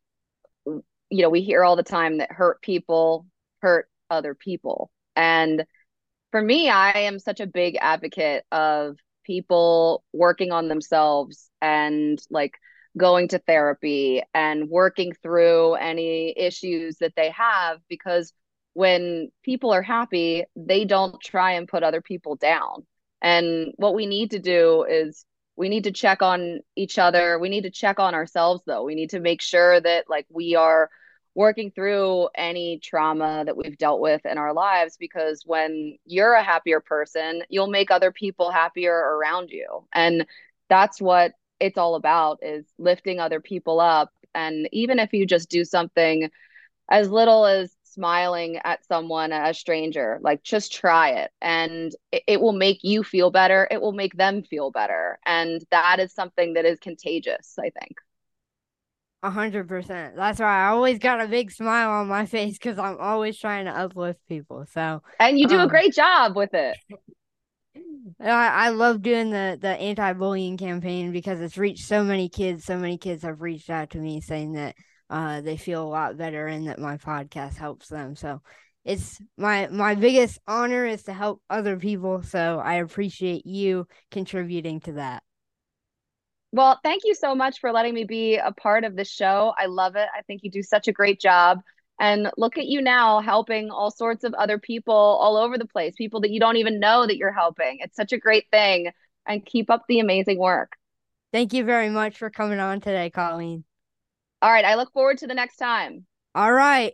you 0.66 0.82
know, 1.12 1.30
we 1.30 1.42
hear 1.42 1.64
all 1.64 1.76
the 1.76 1.84
time 1.84 2.18
that 2.18 2.32
hurt 2.32 2.62
people 2.62 3.26
hurt 3.62 3.90
other 4.10 4.34
people. 4.34 4.92
And 5.16 5.66
for 6.32 6.42
me, 6.42 6.70
I 6.70 6.92
am 6.92 7.20
such 7.20 7.40
a 7.40 7.48
big 7.48 7.78
advocate 7.80 8.44
of 8.52 8.98
people 9.24 10.04
working 10.14 10.52
on 10.52 10.68
themselves 10.68 11.50
and 11.62 12.20
like 12.30 12.54
going 12.98 13.30
to 13.30 13.40
therapy 13.40 14.24
and 14.34 14.70
working 14.70 15.14
through 15.22 15.76
any 15.76 16.34
issues 16.38 16.98
that 16.98 17.14
they 17.16 17.30
have 17.32 17.80
because 17.88 18.34
when 18.74 19.30
people 19.44 19.72
are 19.72 19.82
happy, 19.82 20.44
they 20.56 20.86
don't 20.86 21.20
try 21.22 21.54
and 21.54 21.68
put 21.68 21.84
other 21.84 22.02
people 22.02 22.36
down. 22.36 22.86
And 23.22 23.74
what 23.76 23.96
we 23.96 24.06
need 24.06 24.32
to 24.32 24.40
do 24.40 24.86
is 24.90 25.26
we 25.56 25.70
need 25.70 25.84
to 25.86 25.92
check 25.92 26.22
on 26.22 26.60
each 26.76 26.98
other. 26.98 27.38
We 27.38 27.50
need 27.50 27.64
to 27.64 27.72
check 27.72 28.00
on 28.00 28.14
ourselves 28.16 28.64
though. 28.66 28.84
We 28.84 28.96
need 28.96 29.10
to 29.12 29.20
make 29.20 29.42
sure 29.42 29.80
that 29.80 30.06
like 30.10 30.26
we 30.30 30.56
are 30.56 30.90
working 31.36 31.72
through 31.72 32.28
any 32.36 32.80
trauma 32.80 33.44
that 33.46 33.56
we've 33.56 33.78
dealt 33.78 34.02
with 34.02 34.26
in 34.26 34.38
our 34.38 34.54
lives 34.54 34.98
because 34.98 35.44
when 35.46 35.98
you're 36.06 36.34
a 36.34 36.44
happier 36.44 36.80
person, 36.80 37.44
you'll 37.50 37.68
make 37.68 37.92
other 37.92 38.12
people 38.12 38.52
happier 38.52 38.94
around 38.94 39.50
you. 39.50 39.86
And 39.94 40.26
that's 40.70 41.00
what 41.00 41.34
it's 41.60 41.78
all 41.78 41.96
about 41.96 42.40
is 42.42 42.66
lifting 42.78 43.20
other 43.20 43.40
people 43.40 43.80
up 43.80 44.12
and 44.34 44.70
even 44.72 45.00
if 45.00 45.14
you 45.14 45.26
just 45.26 45.50
do 45.50 45.66
something 45.66 46.30
as 46.90 47.10
little 47.10 47.46
as 47.46 47.76
smiling 47.84 48.60
at 48.64 48.86
someone, 48.86 49.32
a 49.32 49.54
stranger, 49.54 50.20
like 50.22 50.44
just 50.44 50.72
try 50.72 51.10
it 51.12 51.32
and 51.42 51.94
it, 52.12 52.24
it, 52.28 52.42
will 52.42 52.54
make 52.54 52.84
you 52.84 53.04
feel 53.04 53.32
better. 53.32 53.68
It 53.70 53.82
will 53.82 53.92
make 53.92 54.16
them 54.16 54.44
feel 54.44 54.72
better. 54.72 55.20
And 55.26 55.62
that 55.72 56.00
is 56.00 56.14
something 56.14 56.54
that 56.54 56.66
is 56.66 56.80
contagious, 56.80 57.58
I 57.60 57.72
think. 57.72 57.98
A 59.22 59.30
hundred 59.30 59.68
percent. 59.68 60.16
That's 60.16 60.40
why 60.40 60.66
I 60.66 60.68
always 60.70 60.98
got 60.98 61.20
a 61.20 61.28
big 61.28 61.52
smile 61.52 61.90
on 61.90 62.08
my 62.08 62.26
face 62.26 62.58
because 62.58 62.80
I'm 62.80 62.98
always 63.00 63.38
trying 63.38 63.66
to 63.66 63.72
uplift 63.72 64.20
people. 64.30 64.66
So 64.72 65.02
and 65.20 65.38
you 65.38 65.46
do 65.46 65.58
um, 65.58 65.62
a 65.62 65.68
great 65.68 65.94
job 65.94 66.38
with 66.38 66.54
it. 66.54 66.78
I, 68.22 68.68
I 68.68 68.70
love 68.70 69.02
doing 69.02 69.30
the 69.30 69.58
the 69.60 69.70
anti-bullying 69.70 70.58
campaign 70.58 71.12
because 71.12 71.42
it's 71.42 71.58
reached 71.58 71.86
so 71.86 72.04
many 72.04 72.30
kids. 72.30 72.64
So 72.64 72.78
many 72.78 72.98
kids 72.98 73.24
have 73.24 73.42
reached 73.42 73.70
out 73.70 73.90
to 73.92 73.98
me 73.98 74.22
saying 74.22 74.54
that 74.54 74.76
uh, 75.10 75.42
they 75.42 75.58
feel 75.58 75.84
a 75.84 75.90
lot 75.90 76.18
better 76.18 76.48
and 76.48 76.68
that 76.68 76.80
my 76.80 76.98
podcast 76.98 77.58
helps 77.58 77.90
them. 77.90 78.16
So 78.16 78.42
it's 78.86 79.20
my 79.38 79.68
my 79.68 79.96
biggest 79.96 80.40
honor 80.48 80.86
is 80.86 81.04
to 81.04 81.14
help 81.14 81.42
other 81.50 81.78
people. 81.78 82.24
So 82.24 82.62
I 82.64 82.76
appreciate 82.76 83.46
you 83.46 83.86
contributing 84.12 84.80
to 84.82 84.94
that. 84.94 85.24
Well, 86.52 86.80
thank 86.84 87.04
you 87.06 87.14
so 87.14 87.36
much 87.36 87.60
for 87.60 87.72
letting 87.72 87.94
me 87.94 88.06
be 88.06 88.38
a 88.38 88.52
part 88.52 88.84
of 88.84 88.96
the 88.96 89.06
show. 89.06 89.54
I 89.58 89.68
love 89.68 89.96
it. 89.96 90.08
I 90.18 90.22
think 90.24 90.44
you 90.44 90.50
do 90.50 90.64
such 90.64 90.88
a 90.88 90.92
great 90.92 91.20
job. 91.20 91.62
And 92.00 92.32
look 92.38 92.58
at 92.58 92.66
you 92.66 92.82
now 92.82 93.20
helping 93.20 93.72
all 93.72 93.92
sorts 93.92 94.24
of 94.24 94.34
other 94.34 94.58
people 94.58 94.94
all 94.94 95.36
over 95.36 95.58
the 95.58 95.68
place, 95.68 95.94
people 95.98 96.22
that 96.22 96.32
you 96.32 96.40
don't 96.40 96.56
even 96.56 96.80
know 96.80 97.06
that 97.06 97.18
you're 97.18 97.34
helping. 97.34 97.80
It's 97.82 97.96
such 97.96 98.14
a 98.14 98.18
great 98.18 98.46
thing. 98.52 98.92
And 99.28 99.46
keep 99.46 99.70
up 99.70 99.84
the 99.88 100.00
amazing 100.00 100.40
work. 100.40 100.72
Thank 101.32 101.54
you 101.54 101.64
very 101.64 101.90
much 101.90 102.18
for 102.18 102.32
coming 102.32 102.60
on 102.60 102.82
today, 102.82 103.12
Colleen. 103.12 103.64
All 104.42 104.52
right. 104.52 104.66
I 104.66 104.76
look 104.76 104.92
forward 104.92 105.20
to 105.20 105.28
the 105.28 105.36
next 105.36 105.58
time. 105.58 106.06
All 106.34 106.52
right. 106.52 106.94